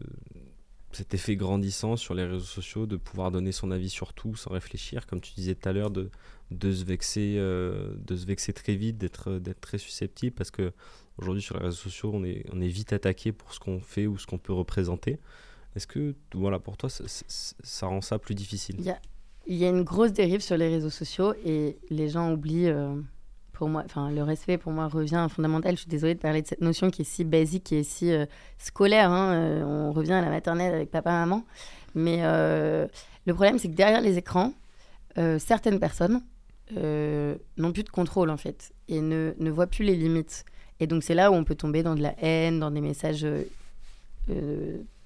cet 0.92 1.14
effet 1.14 1.36
grandissant 1.36 1.96
sur 1.96 2.14
les 2.14 2.24
réseaux 2.24 2.40
sociaux, 2.40 2.86
de 2.86 2.96
pouvoir 2.96 3.30
donner 3.30 3.52
son 3.52 3.70
avis 3.70 3.90
sur 3.90 4.12
tout 4.14 4.36
sans 4.36 4.50
réfléchir, 4.50 5.06
comme 5.06 5.20
tu 5.20 5.34
disais 5.34 5.54
tout 5.54 5.68
à 5.68 5.72
l'heure, 5.72 5.90
de, 5.90 6.10
de, 6.50 6.72
se 6.72 6.84
vexer, 6.84 7.36
de 7.36 8.16
se 8.16 8.26
vexer 8.26 8.52
très 8.52 8.74
vite, 8.74 8.98
d'être 8.98 9.40
très 9.60 9.78
susceptible, 9.78 10.34
parce 10.34 10.50
que 10.50 10.72
aujourd'hui 11.18 11.42
sur 11.42 11.56
les 11.56 11.64
réseaux 11.64 11.76
sociaux, 11.76 12.10
on 12.14 12.24
est, 12.24 12.44
on 12.52 12.60
est 12.60 12.68
vite 12.68 12.92
attaqué 12.92 13.32
pour 13.32 13.54
ce 13.54 13.60
qu'on 13.60 13.80
fait 13.80 14.06
ou 14.06 14.18
ce 14.18 14.26
qu'on 14.26 14.38
peut 14.38 14.52
représenter. 14.52 15.18
Est-ce 15.76 15.86
que 15.86 16.14
voilà, 16.34 16.58
pour 16.58 16.76
toi, 16.76 16.88
ça, 16.88 17.86
rend 17.86 18.00
ça 18.00 18.18
plus 18.18 18.34
difficile? 18.34 18.76
Il 19.46 19.56
y, 19.56 19.64
a, 19.64 19.68
une 19.68 19.82
grosse 19.82 20.12
dérive 20.12 20.40
sur 20.40 20.56
les 20.56 20.68
réseaux 20.68 20.90
sociaux 20.90 21.34
et 21.44 21.76
les 21.90 22.08
gens 22.08 22.32
oublient, 22.32 22.68
euh, 22.68 22.94
pour 23.52 23.68
moi, 23.68 23.82
enfin, 23.84 24.10
le 24.10 24.22
respect 24.22 24.56
pour 24.56 24.72
moi 24.72 24.86
revient 24.86 25.26
fondamental. 25.28 25.74
Je 25.74 25.80
suis 25.80 25.88
désolée 25.90 26.14
de 26.14 26.20
parler 26.20 26.42
de 26.42 26.46
cette 26.46 26.60
notion 26.60 26.90
qui 26.90 27.02
est 27.02 27.04
si 27.04 27.24
basique, 27.24 27.64
qui 27.64 27.74
est 27.76 27.82
si 27.82 28.12
euh, 28.12 28.24
scolaire. 28.58 29.10
Hein, 29.10 29.34
euh, 29.34 29.64
on 29.64 29.92
revient 29.92 30.12
à 30.12 30.20
la 30.20 30.30
maternelle 30.30 30.74
avec 30.74 30.90
papa, 30.90 31.10
maman. 31.10 31.44
Mais 31.96 32.22
le 32.22 33.34
problème, 33.34 33.58
c'est 33.58 33.68
que 33.68 33.74
derrière 33.74 34.00
les 34.00 34.18
écrans, 34.18 34.52
certaines 35.38 35.78
personnes 35.78 36.22
n'ont 36.72 37.72
plus 37.72 37.84
de 37.84 37.88
contrôle 37.88 38.30
en 38.30 38.36
fait 38.36 38.72
et 38.88 39.00
ne, 39.00 39.32
voient 39.50 39.68
plus 39.68 39.84
les 39.84 39.94
limites. 39.94 40.44
Et 40.80 40.88
donc 40.88 41.04
c'est 41.04 41.14
là 41.14 41.30
où 41.30 41.34
on 41.34 41.44
peut 41.44 41.54
tomber 41.54 41.84
dans 41.84 41.94
de 41.94 42.02
la 42.02 42.16
haine, 42.20 42.58
dans 42.58 42.72
des 42.72 42.80
messages 42.80 43.24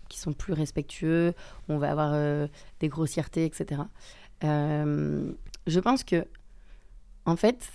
qui 0.08 0.18
sont 0.18 0.32
plus 0.32 0.52
respectueux, 0.52 1.34
on 1.68 1.78
va 1.78 1.90
avoir 1.90 2.12
euh, 2.14 2.46
des 2.80 2.88
grossièretés, 2.88 3.44
etc. 3.44 3.82
Euh, 4.44 5.32
je 5.66 5.80
pense 5.80 6.04
que, 6.04 6.26
en 7.24 7.36
fait, 7.36 7.68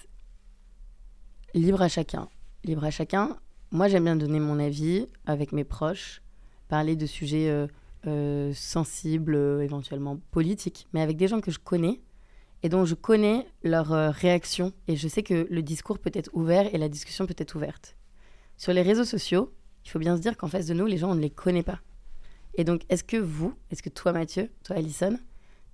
libre 1.54 1.82
à 1.82 1.88
chacun. 1.88 2.30
Libre 2.64 2.84
à 2.84 2.92
chacun. 2.92 3.38
Moi, 3.72 3.88
j'aime 3.88 4.06
bien 4.06 4.16
donner 4.16 4.40
mon 4.40 4.60
avis 4.60 5.08
avec 5.26 5.52
mes 5.52 5.64
proches, 5.64 6.22
parler 6.68 6.96
de 6.96 7.06
sujets 7.06 7.68
euh, 8.08 8.54
sensibles, 8.54 9.36
éventuellement 9.62 10.20
politiques, 10.32 10.88
mais 10.94 11.02
avec 11.02 11.18
des 11.18 11.28
gens 11.28 11.42
que 11.42 11.52
je 11.52 11.60
connais 11.60 12.02
et 12.62 12.70
dont 12.70 12.86
je 12.86 12.96
connais 12.96 13.46
leur 13.64 13.88
réaction. 14.14 14.72
Et 14.88 14.96
je 14.96 15.08
sais 15.08 15.24
que 15.24 15.48
le 15.50 15.62
discours 15.62 16.00
peut 16.00 16.12
être 16.14 16.30
ouvert 16.34 16.74
et 16.74 16.78
la 16.78 16.88
discussion 16.88 17.26
peut 17.26 17.36
être 17.38 17.56
ouverte. 17.56 17.98
Sur 18.58 18.72
les 18.72 18.82
réseaux 18.82 19.04
sociaux, 19.04 19.52
il 19.86 19.90
faut 19.90 20.00
bien 20.00 20.16
se 20.16 20.22
dire 20.22 20.38
qu'en 20.38 20.48
face 20.48 20.68
de 20.68 20.74
nous, 20.74 20.86
les 20.86 20.98
gens, 20.98 21.12
on 21.12 21.16
ne 21.16 21.22
les 21.22 21.30
connaît 21.30 21.64
pas. 21.64 21.80
Et 22.56 22.64
donc, 22.64 22.82
est-ce 22.90 23.04
que 23.04 23.18
vous, 23.18 23.54
est-ce 23.72 23.82
que 23.82 23.90
toi, 23.90 24.14
Mathieu, 24.14 24.50
toi, 24.64 24.76
Alison, 24.76 25.18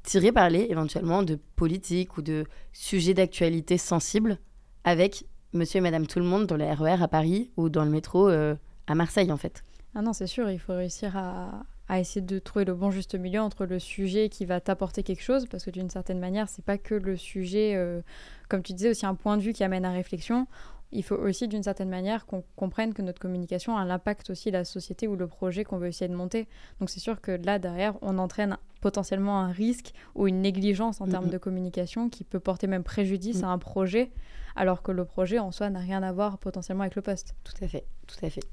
tirez 0.04 0.32
parler 0.32 0.68
éventuellement 0.70 1.24
de 1.24 1.38
politique 1.56 2.18
ou 2.18 2.22
de 2.22 2.46
sujets 2.72 3.14
d'actualité 3.14 3.78
sensibles 3.78 4.38
avec 4.84 5.26
monsieur 5.54 5.80
et 5.80 5.82
madame 5.82 6.08
tout 6.08 6.20
le 6.20 6.26
monde 6.26 6.46
dans 6.46 6.58
le 6.58 6.66
RER 6.66 7.02
à 7.04 7.08
Paris 7.08 7.52
ou 7.58 7.70
dans 7.70 7.84
le 7.84 7.92
métro 7.92 8.30
euh, 8.30 8.56
à 8.88 8.96
Marseille, 8.96 9.32
en 9.32 9.38
fait? 9.38 9.64
Ah 9.96 10.02
non, 10.02 10.14
c'est 10.14 10.28
sûr, 10.28 10.50
il 10.50 10.60
faut 10.60 10.74
réussir 10.74 11.18
à, 11.18 11.64
à 11.90 12.00
essayer 12.00 12.22
de 12.22 12.40
trouver 12.40 12.66
le 12.66 12.76
bon 12.76 12.92
juste 12.92 13.16
milieu 13.16 13.42
entre 13.42 13.66
le 13.66 13.80
sujet 13.80 14.30
qui 14.30 14.46
va 14.46 14.62
t'apporter 14.62 15.02
quelque 15.02 15.24
chose, 15.24 15.48
parce 15.48 15.66
que 15.66 15.72
d'une 15.72 15.90
certaine 15.90 16.20
manière, 16.20 16.48
c'est 16.48 16.64
pas 16.64 16.78
que 16.78 16.94
le 16.94 17.18
sujet, 17.18 17.74
euh, 17.76 18.02
comme 18.48 18.62
tu 18.62 18.74
disais, 18.74 18.92
aussi 18.92 19.08
un 19.08 19.16
point 19.16 19.38
de 19.38 19.42
vue 19.42 19.54
qui 19.54 19.64
amène 19.64 19.86
à 19.86 19.92
réflexion. 19.92 20.48
Il 20.92 21.04
faut 21.04 21.16
aussi, 21.16 21.48
d'une 21.48 21.62
certaine 21.62 21.90
manière, 21.90 22.26
qu'on 22.26 22.44
comprenne 22.56 22.94
que 22.96 23.02
notre 23.04 23.20
communication 23.20 23.78
a 23.78 23.86
l'impact 23.86 24.32
aussi 24.32 24.50
la 24.50 24.66
société 24.66 25.08
ou 25.08 25.16
le 25.16 25.28
projet 25.28 25.64
qu'on 25.64 25.78
veut 25.78 25.88
essayer 25.88 26.10
de 26.10 26.16
monter. 26.16 26.48
Donc 26.80 26.90
c'est 26.90 27.00
sûr 27.00 27.22
que 27.22 27.32
là, 27.32 27.60
derrière, 27.60 27.96
on 28.02 28.18
entraîne 28.18 28.58
potentiellement 28.82 29.40
un 29.40 29.52
risque 29.52 29.94
ou 30.16 30.28
une 30.28 30.42
négligence 30.42 31.00
en 31.02 31.08
termes 31.08 31.26
Mhm. 31.26 31.32
de 31.32 31.38
communication 31.38 32.10
qui 32.10 32.24
peut 32.24 32.40
porter 32.40 32.66
même 32.66 32.84
préjudice 32.84 33.38
Mhm. 33.40 33.44
à 33.44 33.48
un 33.50 33.58
projet, 33.60 34.12
alors 34.56 34.82
que 34.82 34.92
le 34.92 35.06
projet 35.06 35.38
en 35.38 35.52
soi 35.52 35.70
n'a 35.70 35.80
rien 35.80 36.02
à 36.02 36.12
voir 36.12 36.38
potentiellement 36.40 36.84
avec 36.84 36.96
le 36.96 37.02
poste. 37.04 37.36
Tout 37.44 37.64
à 37.64 37.68
fait, 37.68 37.86
tout 38.08 38.26
à 38.26 38.30
fait. 38.32 38.44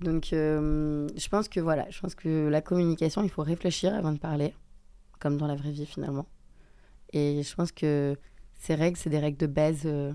Donc, 0.00 0.32
euh, 0.32 1.06
je 1.14 1.28
pense 1.28 1.48
que 1.48 1.60
voilà, 1.60 1.86
je 1.90 2.00
pense 2.00 2.14
que 2.14 2.48
la 2.48 2.62
communication, 2.62 3.22
il 3.22 3.28
faut 3.28 3.42
réfléchir 3.42 3.94
avant 3.94 4.12
de 4.12 4.18
parler, 4.18 4.54
comme 5.20 5.36
dans 5.36 5.46
la 5.46 5.54
vraie 5.56 5.70
vie 5.72 5.86
finalement. 5.86 6.26
Et 7.12 7.42
je 7.42 7.54
pense 7.54 7.70
que 7.70 8.16
ces 8.58 8.74
règles, 8.74 8.96
c'est 8.96 9.10
des 9.10 9.18
règles 9.18 9.36
de 9.38 9.46
base 9.46 9.82
euh, 9.84 10.12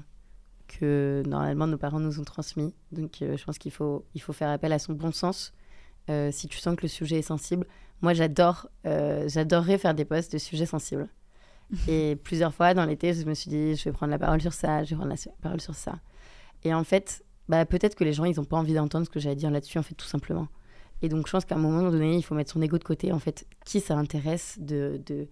que 0.68 1.24
normalement 1.28 1.68
nos 1.68 1.78
parents 1.78 2.00
nous 2.00 2.20
ont 2.20 2.24
transmis. 2.24 2.74
Donc, 2.92 3.22
euh, 3.22 3.38
je 3.38 3.44
pense 3.46 3.58
qu'il 3.58 3.72
faut, 3.72 4.06
il 4.16 4.22
faut 4.22 4.34
faire 4.34 4.50
appel 4.50 4.74
à 4.74 4.80
son 4.80 4.94
bon 4.94 5.12
sens. 5.12 5.54
euh, 6.10 6.32
si 6.32 6.48
tu 6.48 6.58
sens 6.60 6.76
que 6.76 6.84
le 6.84 6.88
sujet 6.90 7.20
est 7.20 7.22
sensible, 7.24 7.66
moi 8.02 8.14
j'adore, 8.14 8.70
euh, 8.86 9.28
j'adorerais 9.30 9.78
faire 9.78 9.94
des 9.96 10.06
posts 10.06 10.34
de 10.34 10.38
sujets 10.38 10.66
sensibles. 10.66 11.10
Et 11.88 12.16
plusieurs 12.24 12.54
fois 12.54 12.74
dans 12.74 12.86
l'été, 12.86 13.14
je 13.14 13.26
me 13.26 13.34
suis 13.34 13.50
dit, 13.50 13.76
je 13.76 13.86
vais 13.86 13.92
prendre 13.92 14.12
la 14.12 14.20
parole 14.20 14.42
sur 14.42 14.54
ça, 14.54 14.84
je 14.84 14.92
vais 14.92 14.96
prendre 14.96 15.10
la 15.12 15.18
su- 15.18 15.30
parole 15.42 15.62
sur 15.62 15.76
ça. 15.76 16.00
Et 16.64 16.74
en 16.74 16.84
fait, 16.84 17.24
bah, 17.50 17.66
peut-être 17.66 17.96
que 17.96 18.04
les 18.06 18.14
gens, 18.14 18.26
ils 18.26 18.38
n'ont 18.38 18.46
pas 18.46 18.58
envie 18.58 18.74
d'entendre 18.74 19.06
ce 19.06 19.10
que 19.12 19.20
j'allais 19.20 19.36
dire 19.36 19.52
là-dessus, 19.52 19.78
en 19.80 19.84
fait, 19.84 19.96
tout 19.96 20.08
simplement. 20.08 20.48
Et 21.02 21.10
donc, 21.10 21.28
je 21.28 21.32
pense 21.34 21.46
qu'à 21.46 21.56
un 21.56 21.60
moment 21.60 21.90
donné, 21.92 22.16
il 22.18 22.24
faut 22.24 22.36
mettre 22.36 22.52
son 22.54 22.62
ego 22.62 22.78
de 22.78 22.84
côté. 22.84 23.12
En 23.12 23.20
fait, 23.20 23.46
qui 23.66 23.80
ça 23.82 23.96
intéresse 23.98 24.58
de, 24.60 25.02
de, 25.06 25.28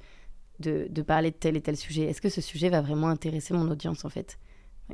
de, 0.60 0.88
de 0.90 1.02
parler 1.02 1.32
de 1.32 1.36
tel 1.38 1.58
et 1.58 1.62
tel 1.62 1.78
sujet 1.78 2.04
Est-ce 2.04 2.22
que 2.22 2.30
ce 2.30 2.42
sujet 2.42 2.70
va 2.70 2.82
vraiment 2.82 3.08
intéresser 3.10 3.54
mon 3.54 3.70
audience, 3.72 4.06
en 4.06 4.10
fait? 4.10 4.38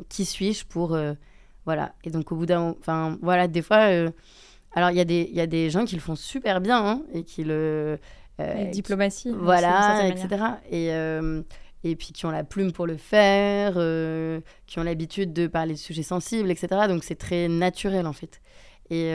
Qui 0.10 0.26
suis-je 0.26 0.66
pour... 0.66 0.94
euh, 0.94 1.14
voilà. 1.66 1.94
Et 2.04 2.10
donc, 2.10 2.32
au 2.32 2.36
bout 2.36 2.46
d'un... 2.46 2.76
Enfin, 2.80 3.18
voilà, 3.22 3.48
des 3.48 3.62
fois... 3.62 3.90
euh, 3.92 4.10
alors, 4.74 4.90
il 4.92 4.98
y, 4.98 5.02
a 5.02 5.06
des- 5.06 5.28
il 5.30 5.36
y 5.36 5.42
a 5.42 5.48
des 5.48 5.70
gens 5.70 5.84
qui 5.86 5.96
le 5.96 6.02
font 6.02 6.16
super 6.16 6.62
bien 6.62 6.78
hein, 6.86 7.02
et 7.14 7.24
qui 7.24 7.44
le... 7.44 7.98
euh, 8.40 8.66
qui- 8.66 8.72
diplomatie. 8.72 9.30
d'une 9.30 9.40
voilà, 9.40 10.08
etc. 10.08 10.28
manière. 10.30 10.60
Et, 10.72 11.90
et 11.90 11.96
puis 11.96 12.14
qui 12.14 12.26
ont 12.26 12.32
la 12.32 12.44
plume 12.44 12.72
pour 12.72 12.88
le 12.88 12.96
faire, 12.96 13.74
qui 14.68 14.80
ont 14.80 14.84
l'habitude 14.84 15.34
de 15.34 15.48
parler 15.48 15.74
de 15.74 15.80
sujets 15.80 16.04
sensibles, 16.04 16.50
etc. 16.52 16.88
Donc 16.88 17.04
c'est 17.04 17.16
très 17.16 17.48
naturel 17.48 18.08
en 18.08 18.14
fait. 18.14 18.40
Et 18.90 19.12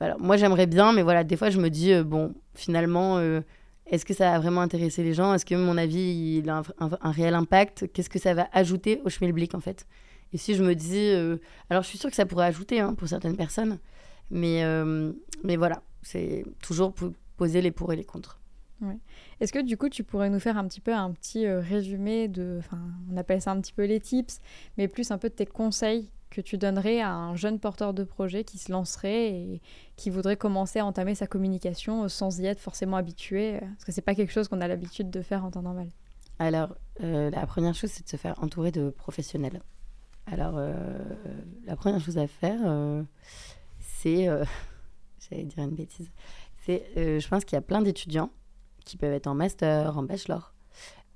voilà, 0.00 0.16
moi 0.18 0.36
j'aimerais 0.36 0.66
bien, 0.66 0.92
mais 0.92 1.02
voilà, 1.02 1.22
des 1.24 1.36
fois 1.36 1.50
je 1.50 1.58
me 1.60 1.68
dis, 1.70 1.92
bon, 2.02 2.34
finalement, 2.54 3.18
est-ce 3.86 4.04
que 4.04 4.14
ça 4.14 4.30
va 4.32 4.38
vraiment 4.38 4.60
intéresser 4.60 5.02
les 5.02 5.14
gens? 5.14 5.34
Est-ce 5.34 5.44
que 5.44 5.54
mon 5.54 5.76
avis 5.76 6.38
il 6.38 6.48
a 6.48 6.58
un, 6.78 6.90
un- 7.00 7.10
réel 7.10 7.34
impact? 7.34 7.92
Qu'est-ce 7.92 8.10
que 8.10 8.18
ça 8.18 8.34
va 8.34 8.48
ajouter 8.52 9.00
au 9.04 9.10
schmilblick 9.10 9.54
en 9.54 9.60
fait? 9.60 9.86
Et 10.32 10.38
si 10.38 10.54
je 10.54 10.62
me 10.64 10.74
dis, 10.74 10.96
euh, 10.98 11.36
alors 11.70 11.82
je 11.82 11.88
suis 11.88 11.98
sûre 11.98 12.10
que 12.10 12.16
ça 12.16 12.26
pourrait 12.26 12.46
ajouter 12.46 12.80
hein, 12.80 12.94
pour 12.94 13.06
certaines 13.08 13.36
personnes, 13.36 13.78
mais, 14.30 14.64
euh, 14.64 15.12
mais 15.44 15.56
voilà, 15.56 15.82
c'est 16.02 16.44
toujours 16.62 16.94
poser 17.36 17.60
les 17.62 17.70
pour 17.70 17.92
et 17.92 17.96
les 17.96 18.04
contre. 18.04 18.40
Est-ce 19.40 19.52
que 19.52 19.62
du 19.62 19.78
coup, 19.78 19.88
tu 19.88 20.04
pourrais 20.04 20.28
nous 20.28 20.40
faire 20.40 20.58
un 20.58 20.66
petit 20.68 20.80
peu 20.80 20.92
un 20.92 21.10
petit 21.12 21.46
euh, 21.46 21.60
résumé 21.60 22.28
de, 22.28 22.60
on 23.10 23.16
appelle 23.16 23.40
ça 23.40 23.52
un 23.52 23.60
petit 23.60 23.72
peu 23.72 23.84
les 23.84 23.98
tips, 24.00 24.40
mais 24.76 24.88
plus 24.88 25.10
un 25.10 25.16
peu 25.18 25.28
de 25.30 25.34
tes 25.34 25.46
conseils 25.46 26.10
que 26.34 26.40
tu 26.40 26.58
donnerais 26.58 27.00
à 27.00 27.12
un 27.12 27.36
jeune 27.36 27.60
porteur 27.60 27.94
de 27.94 28.02
projet 28.02 28.42
qui 28.42 28.58
se 28.58 28.72
lancerait 28.72 29.30
et 29.30 29.62
qui 29.96 30.10
voudrait 30.10 30.36
commencer 30.36 30.80
à 30.80 30.86
entamer 30.86 31.14
sa 31.14 31.26
communication 31.26 32.04
euh, 32.04 32.08
sans 32.08 32.40
y 32.40 32.46
être 32.46 32.58
forcément 32.58 32.96
habitué, 32.96 33.56
euh, 33.56 33.60
parce 33.60 33.84
que 33.84 33.92
c'est 33.92 34.02
pas 34.02 34.16
quelque 34.16 34.32
chose 34.32 34.48
qu'on 34.48 34.60
a 34.60 34.66
l'habitude 34.66 35.10
de 35.10 35.22
faire 35.22 35.44
en 35.44 35.52
temps 35.52 35.62
normal. 35.62 35.88
Alors, 36.40 36.74
euh, 37.02 37.30
la 37.30 37.46
première 37.46 37.74
chose, 37.74 37.90
c'est 37.90 38.04
de 38.04 38.08
se 38.08 38.16
faire 38.16 38.34
entourer 38.42 38.72
de 38.72 38.90
professionnels. 38.90 39.62
Alors, 40.26 40.58
la 41.66 41.76
première 41.76 42.00
chose 42.00 42.16
à 42.16 42.26
faire, 42.26 42.58
c'est. 43.78 44.26
J'allais 45.28 45.44
dire 45.44 45.64
une 45.64 45.74
bêtise. 45.74 46.10
Je 46.66 47.28
pense 47.28 47.44
qu'il 47.44 47.56
y 47.56 47.58
a 47.58 47.62
plein 47.62 47.82
d'étudiants 47.82 48.30
qui 48.86 48.96
peuvent 48.96 49.12
être 49.12 49.26
en 49.26 49.34
master, 49.34 49.98
en 49.98 50.02
bachelor. 50.02 50.54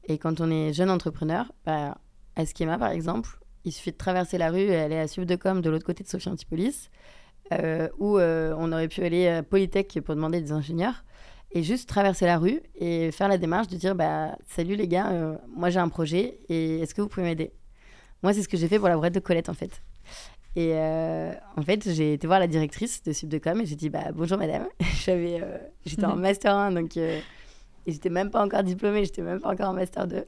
Et 0.04 0.18
quand 0.18 0.42
on 0.42 0.50
est 0.50 0.74
jeune 0.74 0.90
entrepreneur, 0.90 1.50
bah, 1.64 1.96
à 2.36 2.44
Schema, 2.44 2.76
par 2.76 2.90
exemple, 2.90 3.38
il 3.68 3.72
suffit 3.72 3.92
de 3.92 3.96
traverser 3.96 4.38
la 4.38 4.50
rue 4.50 4.60
et 4.62 4.76
aller 4.76 4.96
à 4.96 5.06
Subdecom 5.06 5.60
de 5.60 5.70
l'autre 5.70 5.84
côté 5.84 6.02
de 6.02 6.08
Sophie 6.08 6.28
Antipolis, 6.28 6.90
euh, 7.52 7.88
où 7.98 8.18
euh, 8.18 8.54
on 8.58 8.72
aurait 8.72 8.88
pu 8.88 9.02
aller 9.02 9.28
à 9.28 9.42
Polytech 9.42 10.00
pour 10.00 10.14
demander 10.14 10.40
des 10.40 10.52
ingénieurs 10.52 11.04
et 11.50 11.62
juste 11.62 11.88
traverser 11.88 12.26
la 12.26 12.38
rue 12.38 12.60
et 12.74 13.10
faire 13.10 13.28
la 13.28 13.38
démarche 13.38 13.68
de 13.68 13.76
dire 13.76 13.94
bah 13.94 14.36
salut 14.46 14.76
les 14.76 14.86
gars 14.86 15.10
euh, 15.12 15.34
moi 15.48 15.70
j'ai 15.70 15.78
un 15.78 15.88
projet 15.88 16.40
et 16.48 16.80
est-ce 16.80 16.94
que 16.94 17.00
vous 17.00 17.08
pouvez 17.08 17.24
m'aider? 17.24 17.52
Moi 18.22 18.32
c'est 18.32 18.42
ce 18.42 18.48
que 18.48 18.56
j'ai 18.56 18.68
fait 18.68 18.78
pour 18.78 18.88
la 18.88 18.96
boîte 18.96 19.14
de 19.14 19.20
Colette 19.20 19.48
en 19.48 19.54
fait. 19.54 19.82
Et 20.56 20.72
euh, 20.74 21.32
en 21.56 21.62
fait 21.62 21.90
j'ai 21.90 22.14
été 22.14 22.26
voir 22.26 22.38
la 22.38 22.48
directrice 22.48 23.02
de 23.02 23.12
Subdecom 23.12 23.60
et 23.60 23.66
j'ai 23.66 23.76
dit 23.76 23.88
bah 23.88 24.12
bonjour 24.14 24.36
madame. 24.36 24.66
J'avais 25.04 25.42
j'étais 25.86 26.04
en 26.04 26.16
master 26.26 26.54
1 26.54 26.72
donc 26.72 26.96
et 26.96 27.22
j'étais 27.86 28.10
même 28.10 28.30
pas 28.30 28.44
encore 28.44 28.62
diplômée 28.62 29.04
j'étais 29.04 29.22
même 29.22 29.40
pas 29.40 29.50
encore 29.50 29.70
en 29.70 29.74
master 29.74 30.06
2 30.06 30.24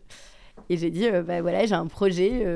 et 0.71 0.77
j'ai 0.79 0.91
dit 0.91 1.11
bah 1.27 1.43
voilà 1.43 1.67
j'ai 1.67 1.75
un 1.75 1.87
projet 1.87 2.47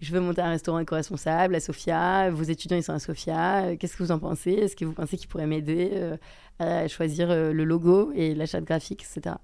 je 0.00 0.12
veux 0.12 0.20
monter 0.20 0.40
un 0.40 0.50
restaurant 0.50 0.78
éco-responsable 0.78 1.54
à 1.54 1.60
Sofia. 1.60 2.30
Vos 2.30 2.42
étudiants, 2.42 2.76
ils 2.76 2.82
sont 2.82 2.92
à 2.92 2.98
Sofia. 2.98 3.64
Euh, 3.64 3.76
Qu'est-ce 3.76 3.96
que 3.96 4.02
vous 4.02 4.12
en 4.12 4.18
pensez? 4.18 4.52
Est-ce 4.52 4.74
que 4.74 4.84
vous 4.84 4.92
pensez 4.92 5.16
qu'ils 5.16 5.28
pourraient 5.28 5.46
m'aider 5.46 5.90
euh, 5.92 6.16
à 6.60 6.86
choisir 6.88 7.30
euh, 7.30 7.52
le 7.52 7.64
logo 7.64 8.12
et 8.14 8.34
l'achat 8.34 8.60
de 8.60 8.66
graphique, 8.66 9.02
etc. 9.02 9.36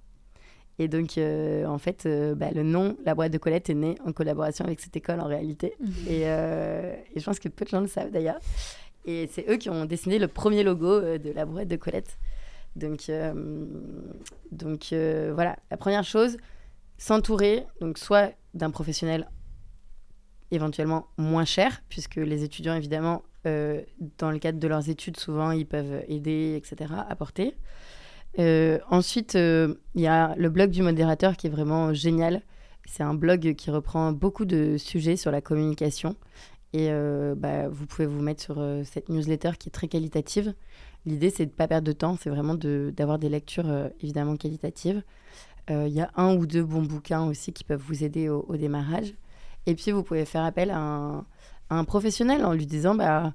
Et 0.79 0.89
donc, 0.89 1.17
euh, 1.17 1.65
en 1.65 1.79
fait, 1.79 2.07
bah, 2.37 2.51
le 2.55 2.63
nom, 2.63 2.97
la 3.05 3.15
boîte 3.15 3.33
de 3.33 3.39
Colette, 3.39 3.71
est 3.71 3.75
né 3.75 3.95
en 4.05 4.13
collaboration 4.13 4.67
avec 4.67 4.79
cette 4.81 4.95
école 4.95 5.21
en 5.21 5.27
réalité. 5.27 5.75
Et, 6.07 6.25
euh, 6.25 6.95
et 7.15 7.21
je 7.21 7.25
pense 7.25 7.39
que 7.39 7.49
peu 7.49 7.65
de 7.65 7.71
gens 7.71 7.81
le 7.81 7.87
savent 7.87 8.11
d'ailleurs. 8.11 8.39
Et 9.07 9.27
c'est 9.33 9.49
eux 9.49 9.57
qui 9.57 9.71
ont 9.71 9.87
dessiné 9.87 10.19
le 10.19 10.29
premier 10.29 10.63
logo 10.63 11.01
de 11.01 11.33
la 11.33 11.47
boîte 11.47 11.69
de 11.69 11.77
Colette. 11.77 12.19
Donc, 12.75 13.11
donc 14.53 14.89
voilà, 14.91 15.57
la 15.71 15.77
première 15.79 16.05
chose, 16.05 16.37
s'entourer, 16.99 17.65
donc 17.81 17.97
soit 17.97 18.33
d'un 18.53 18.71
professionnel 18.71 19.31
éventuellement 20.51 21.09
moins 21.19 21.45
cher, 21.45 21.83
puisque 21.89 22.17
les 22.17 22.45
étudiants, 22.45 22.75
évidemment, 22.75 23.23
euh, 23.47 23.83
dans 24.19 24.31
le 24.31 24.39
cadre 24.39 24.59
de 24.59 24.69
leurs 24.69 24.89
études, 24.89 25.17
souvent, 25.17 25.53
ils 25.53 25.67
peuvent 25.67 26.03
aider, 26.09 26.55
etc., 26.57 26.93
apporter. 27.09 27.55
Euh, 28.39 28.79
ensuite, 28.91 29.37
euh, 29.37 29.75
il 29.95 30.03
y 30.03 30.07
a 30.07 30.35
le 30.37 30.51
blog 30.51 30.71
du 30.71 30.83
modérateur 30.83 31.37
qui 31.37 31.47
est 31.47 31.51
vraiment 31.51 31.95
génial. 31.95 32.43
C'est 32.87 33.03
un 33.03 33.15
blog 33.15 33.55
qui 33.55 33.71
reprend 33.71 34.13
beaucoup 34.13 34.45
de 34.45 34.77
sujets 34.79 35.17
sur 35.17 35.31
la 35.31 35.41
communication. 35.41 36.17
Et 36.73 36.91
bah, 37.37 37.69
vous 37.69 37.87
pouvez 37.87 38.05
vous 38.05 38.21
mettre 38.21 38.43
sur 38.43 38.63
cette 38.85 39.09
newsletter 39.09 39.53
qui 39.59 39.71
est 39.71 39.73
très 39.73 39.89
qualitative. 39.89 40.53
L'idée, 41.07 41.31
c'est 41.31 41.47
de 41.47 41.51
ne 41.51 41.57
pas 41.57 41.67
perdre 41.67 41.87
de 41.87 41.93
temps, 41.93 42.19
c'est 42.21 42.29
vraiment 42.29 42.55
d'avoir 42.55 43.19
des 43.19 43.31
lectures 43.31 43.89
évidemment 44.03 44.37
qualitatives. 44.37 45.03
Il 45.71 45.89
y 45.89 46.03
a 46.03 46.11
un 46.17 46.37
ou 46.37 46.45
deux 46.45 46.65
bons 46.65 46.83
bouquins 46.83 47.27
aussi 47.27 47.55
qui 47.55 47.65
peuvent 47.65 47.81
vous 47.81 48.05
aider 48.05 48.29
au 48.29 48.57
démarrage. 48.59 49.15
Et 49.67 49.75
puis, 49.75 49.91
vous 49.91 50.03
pouvez 50.03 50.25
faire 50.25 50.45
appel 50.45 50.71
à 50.71 51.25
un, 51.71 51.85
professionnel 51.85 52.45
en 52.45 52.53
lui 52.53 52.67
disant 52.67 52.95
bah, 52.95 53.33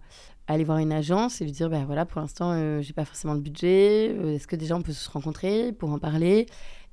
aller 0.48 0.64
voir 0.64 0.78
une 0.78 0.92
agence 0.92 1.42
et 1.42 1.46
lui 1.46 1.52
dire 1.52 1.70
bah, 1.70 1.84
voilà, 1.86 2.06
pour 2.06 2.22
l'instant, 2.22 2.52
euh, 2.54 2.82
j'ai 2.82 2.94
pas 2.94 3.06
forcément 3.06 3.36
de 3.36 3.42
budget. 3.42 4.16
Euh, 4.18 4.36
Est-ce 4.36 4.48
que 4.48 4.56
déjà 4.56 4.76
on 4.76 4.82
peut 4.82 4.94
se 4.94 5.10
rencontrer 5.10 5.74
pour 5.74 5.92
en 5.92 6.00
parler 6.00 6.48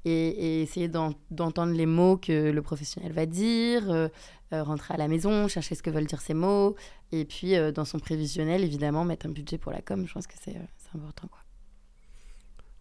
et, 0.04 0.62
essayer 0.62 0.88
d'entendre 0.88 1.72
les 1.72 1.86
mots 1.86 2.16
que 2.16 2.50
le 2.50 2.62
professionnel 2.62 3.12
va 3.12 3.26
dire, 3.26 3.90
euh, 3.90 4.08
euh, 4.52 4.62
rentrer 4.62 4.94
à 4.94 4.96
la 4.96 5.08
maison, 5.08 5.48
chercher 5.48 5.74
ce 5.74 5.82
que 5.82 5.90
veulent 5.90 6.06
dire 6.06 6.20
ces 6.20 6.34
mots, 6.34 6.76
et 7.12 7.24
puis 7.24 7.54
dans 7.74 7.84
son 7.84 7.98
prévisionnel, 7.98 8.64
évidemment, 8.64 9.04
mettre 9.04 9.26
un 9.26 9.30
budget 9.30 9.58
pour 9.58 9.72
la 9.72 9.82
com. 9.82 10.06
Je 10.06 10.14
pense 10.14 10.26
que 10.26 10.34
c'est 10.40 10.56
important. 10.94 11.28
Quoi. 11.28 11.40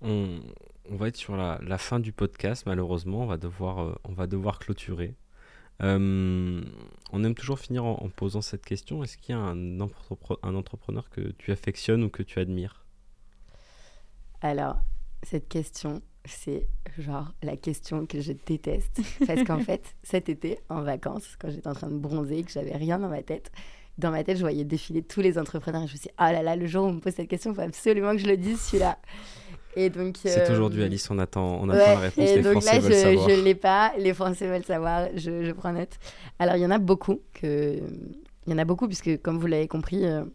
On, 0.02 0.39
on, 0.89 0.96
va 0.96 1.10
être 1.10 1.17
sur 1.17 1.36
la, 1.36 1.60
la, 1.62 1.78
fin 1.78 2.00
du 2.00 2.13
podcast, 2.13 2.63
malheureusement, 2.65 3.24
on 3.24 3.26
va 3.26 3.38
devoir, 3.38 4.00
on 4.06 4.13
va 4.13 4.28
devoir 4.28 4.60
clôturer. 4.60 5.15
On 5.79 7.23
aime 7.23 7.35
toujours 7.35 7.59
finir 7.59 7.85
en, 7.85 7.93
en 8.03 8.09
posant 8.09 8.41
cette 8.41 8.65
question. 8.65 9.03
Est-ce 9.03 9.17
qu'il 9.17 9.35
y 9.35 9.37
a 9.37 9.41
un, 9.41 9.79
un 9.79 10.55
entrepreneur 10.55 11.09
que 11.09 11.21
tu 11.37 11.51
affectionnes 11.51 12.03
ou 12.03 12.09
que 12.09 12.23
tu 12.23 12.39
admires? 12.39 12.85
Alors, 14.41 14.77
cette 15.23 15.47
question, 15.47 16.01
c'est 16.25 16.67
genre 16.97 17.33
la 17.41 17.57
question 17.57 18.05
que 18.05 18.21
je 18.21 18.33
déteste. 18.33 19.01
Parce 19.25 19.43
qu'en 19.43 19.59
fait, 19.63 19.95
cet 20.03 20.29
été, 20.29 20.59
en 20.69 20.81
vacances, 20.81 21.35
quand 21.39 21.49
j'étais 21.49 21.67
en 21.67 21.73
train 21.73 21.89
de 21.89 21.97
bronzer, 21.97 22.43
que 22.43 22.51
j'avais 22.51 22.75
rien 22.75 22.99
dans 22.99 23.09
ma 23.09 23.23
tête, 23.23 23.51
dans 23.97 24.11
ma 24.11 24.23
tête, 24.23 24.37
je 24.37 24.41
voyais 24.41 24.63
défiler 24.63 25.01
tous 25.01 25.21
les 25.21 25.39
entrepreneurs 25.39 25.83
et 25.83 25.87
je 25.87 25.93
me 25.93 25.97
suis 25.97 26.07
dit, 26.07 26.13
ah 26.17 26.31
là 26.31 26.43
là, 26.43 26.55
le 26.55 26.67
jour 26.67 26.85
où 26.85 26.89
on 26.89 26.93
me 26.93 26.99
pose 26.99 27.13
cette 27.13 27.29
question, 27.29 27.51
il 27.51 27.55
faut 27.55 27.61
absolument 27.61 28.11
que 28.11 28.19
je 28.19 28.27
le 28.27 28.37
dise, 28.37 28.59
celui-là. 28.61 28.99
Et 29.77 29.91
donc. 29.91 30.17
C'est 30.23 30.49
aujourd'hui, 30.51 30.81
euh, 30.81 30.85
Alice, 30.85 31.07
on 31.11 31.19
attend, 31.19 31.59
on 31.61 31.69
attend 31.69 31.77
la 31.77 31.99
réponse. 31.99 32.17
Et 32.17 32.37
les 32.37 32.41
donc 32.41 32.63
Français 32.63 32.81
là, 32.81 32.89
je 32.89 33.39
ne 33.39 33.43
l'ai 33.43 33.53
pas, 33.53 33.93
les 33.99 34.11
Français 34.11 34.47
veulent 34.47 34.65
savoir, 34.65 35.07
je, 35.15 35.43
je 35.43 35.51
prends 35.51 35.71
note. 35.71 35.99
Alors, 36.39 36.55
il 36.55 36.63
y 36.63 36.65
en 36.65 36.71
a 36.71 36.79
beaucoup, 36.79 37.21
que... 37.33 37.79
il 38.47 38.51
y 38.51 38.53
en 38.53 38.57
a 38.57 38.65
beaucoup, 38.65 38.87
puisque 38.87 39.21
comme 39.21 39.37
vous 39.37 39.45
l'avez 39.45 39.67
compris, 39.67 40.03
euh, 40.03 40.25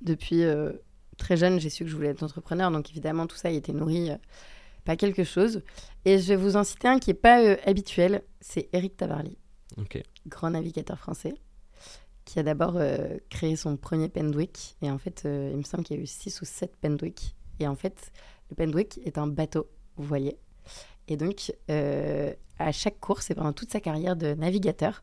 depuis 0.00 0.44
euh, 0.44 0.70
très 1.18 1.36
jeune, 1.36 1.58
j'ai 1.58 1.70
su 1.70 1.82
que 1.82 1.90
je 1.90 1.96
voulais 1.96 2.10
être 2.10 2.22
entrepreneur, 2.22 2.70
donc 2.70 2.88
évidemment, 2.90 3.26
tout 3.26 3.36
ça 3.36 3.48
a 3.48 3.50
été 3.50 3.72
nourri 3.72 4.12
pas 4.84 4.96
quelque 4.96 5.24
chose. 5.24 5.62
Et 6.04 6.18
je 6.18 6.28
vais 6.28 6.36
vous 6.36 6.56
en 6.56 6.62
citer 6.62 6.86
un 6.86 7.00
qui 7.00 7.10
n'est 7.10 7.14
pas 7.14 7.42
euh, 7.42 7.56
habituel, 7.66 8.22
c'est 8.40 8.68
Eric 8.72 8.96
Tabarly, 8.96 9.38
grand 10.28 10.50
navigateur 10.50 11.00
français, 11.00 11.34
qui 12.24 12.38
a 12.38 12.44
d'abord 12.44 12.76
euh, 12.76 13.18
créé 13.28 13.56
son 13.56 13.76
premier 13.76 14.08
Pendwick. 14.08 14.76
Et 14.82 14.90
en 14.90 14.98
fait, 14.98 15.22
il 15.24 15.56
me 15.56 15.64
semble 15.64 15.82
qu'il 15.82 15.96
y 15.96 15.98
a 15.98 16.02
eu 16.02 16.06
6 16.06 16.42
ou 16.42 16.44
7 16.44 16.76
Pendwick. 16.80 17.34
Et 17.60 17.68
en 17.68 17.76
fait, 17.76 18.12
le 18.52 18.56
Pendwick 18.56 19.00
est 19.04 19.16
un 19.18 19.26
bateau, 19.26 19.66
voyez. 19.96 20.36
Et 21.08 21.16
donc, 21.16 21.52
à 21.68 22.72
chaque 22.72 23.00
course 23.00 23.30
et 23.30 23.34
pendant 23.34 23.52
toute 23.52 23.72
sa 23.72 23.80
carrière 23.80 24.14
de 24.14 24.34
navigateur, 24.34 25.02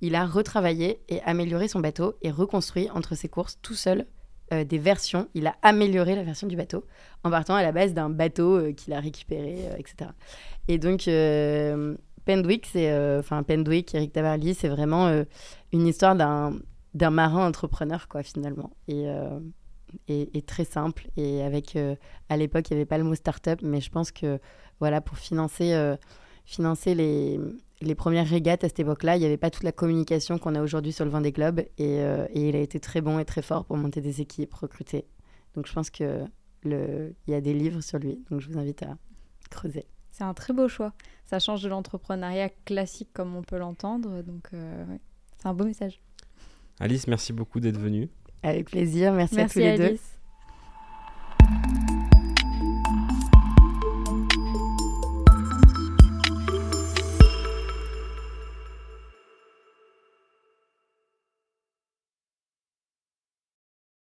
il 0.00 0.14
a 0.14 0.26
retravaillé 0.26 1.02
et 1.08 1.20
amélioré 1.22 1.68
son 1.68 1.80
bateau 1.80 2.14
et 2.22 2.30
reconstruit 2.30 2.88
entre 2.90 3.14
ses 3.14 3.28
courses 3.28 3.58
tout 3.62 3.74
seul 3.74 4.06
euh, 4.52 4.64
des 4.64 4.78
versions. 4.78 5.28
Il 5.34 5.46
a 5.46 5.56
amélioré 5.62 6.16
la 6.16 6.22
version 6.22 6.46
du 6.46 6.56
bateau 6.56 6.84
en 7.24 7.30
partant 7.30 7.54
à 7.54 7.62
la 7.62 7.72
base 7.72 7.94
d'un 7.94 8.10
bateau 8.10 8.56
euh, 8.56 8.72
qu'il 8.72 8.92
a 8.92 9.00
récupéré, 9.00 9.58
euh, 9.66 9.76
etc. 9.76 10.10
Et 10.68 10.78
donc, 10.78 11.04
Pendwick, 12.24 12.66
c'est, 12.66 13.18
enfin 13.18 13.42
Pendwick, 13.42 13.94
Eric 13.94 14.12
Tabarly, 14.12 14.54
c'est 14.54 14.68
vraiment 14.68 15.24
une 15.72 15.86
histoire 15.86 16.14
d'un, 16.14 16.54
d'un 16.94 17.10
marin 17.10 17.46
entrepreneur, 17.46 18.08
quoi, 18.08 18.22
finalement. 18.22 18.70
Et, 18.86 19.06
et, 20.08 20.42
très 20.42 20.64
simple. 20.64 21.08
Et 21.16 21.42
avec, 21.42 21.76
à 22.28 22.36
l'époque, 22.36 22.70
il 22.70 22.74
n'y 22.74 22.80
avait 22.80 22.86
pas 22.86 22.98
le 22.98 23.04
mot 23.04 23.14
start-up, 23.14 23.60
mais 23.62 23.80
je 23.80 23.90
pense 23.90 24.12
que, 24.12 24.38
voilà, 24.78 25.00
pour 25.00 25.18
financer, 25.18 25.96
financer 26.44 26.94
les, 26.94 27.38
les 27.80 27.94
premières 27.94 28.26
régates 28.26 28.64
à 28.64 28.68
cette 28.68 28.80
époque-là, 28.80 29.16
il 29.16 29.20
n'y 29.20 29.26
avait 29.26 29.36
pas 29.36 29.50
toute 29.50 29.62
la 29.62 29.72
communication 29.72 30.38
qu'on 30.38 30.54
a 30.54 30.62
aujourd'hui 30.62 30.92
sur 30.92 31.04
le 31.04 31.10
vent 31.10 31.20
des 31.20 31.32
globes. 31.32 31.60
Et, 31.78 32.00
il 32.34 32.56
a 32.56 32.60
été 32.60 32.80
très 32.80 33.00
bon 33.00 33.18
et 33.18 33.24
très 33.24 33.42
fort 33.42 33.64
pour 33.64 33.76
monter 33.76 34.00
des 34.00 34.20
équipes, 34.20 34.52
recruter. 34.54 35.06
Donc 35.54 35.66
je 35.66 35.72
pense 35.72 35.90
qu'il 35.90 36.28
y 36.64 37.34
a 37.34 37.40
des 37.40 37.54
livres 37.54 37.80
sur 37.80 37.98
lui. 37.98 38.22
Donc 38.30 38.40
je 38.40 38.48
vous 38.48 38.58
invite 38.58 38.82
à 38.82 38.96
creuser. 39.50 39.86
C'est 40.10 40.24
un 40.24 40.34
très 40.34 40.52
beau 40.52 40.68
choix. 40.68 40.92
Ça 41.24 41.38
change 41.38 41.62
de 41.62 41.68
l'entrepreneuriat 41.68 42.50
classique 42.64 43.08
comme 43.12 43.34
on 43.34 43.42
peut 43.42 43.58
l'entendre. 43.58 44.22
Donc 44.22 44.48
euh, 44.52 44.84
c'est 45.38 45.46
un 45.46 45.54
beau 45.54 45.64
message. 45.64 46.00
Alice, 46.78 47.06
merci 47.06 47.32
beaucoup 47.32 47.60
d'être 47.60 47.78
venue. 47.78 48.08
Avec 48.42 48.70
plaisir. 48.70 49.12
Merci, 49.12 49.40
à 49.40 49.48
tous 49.48 49.58
les 49.58 49.76
deux. 49.76 49.98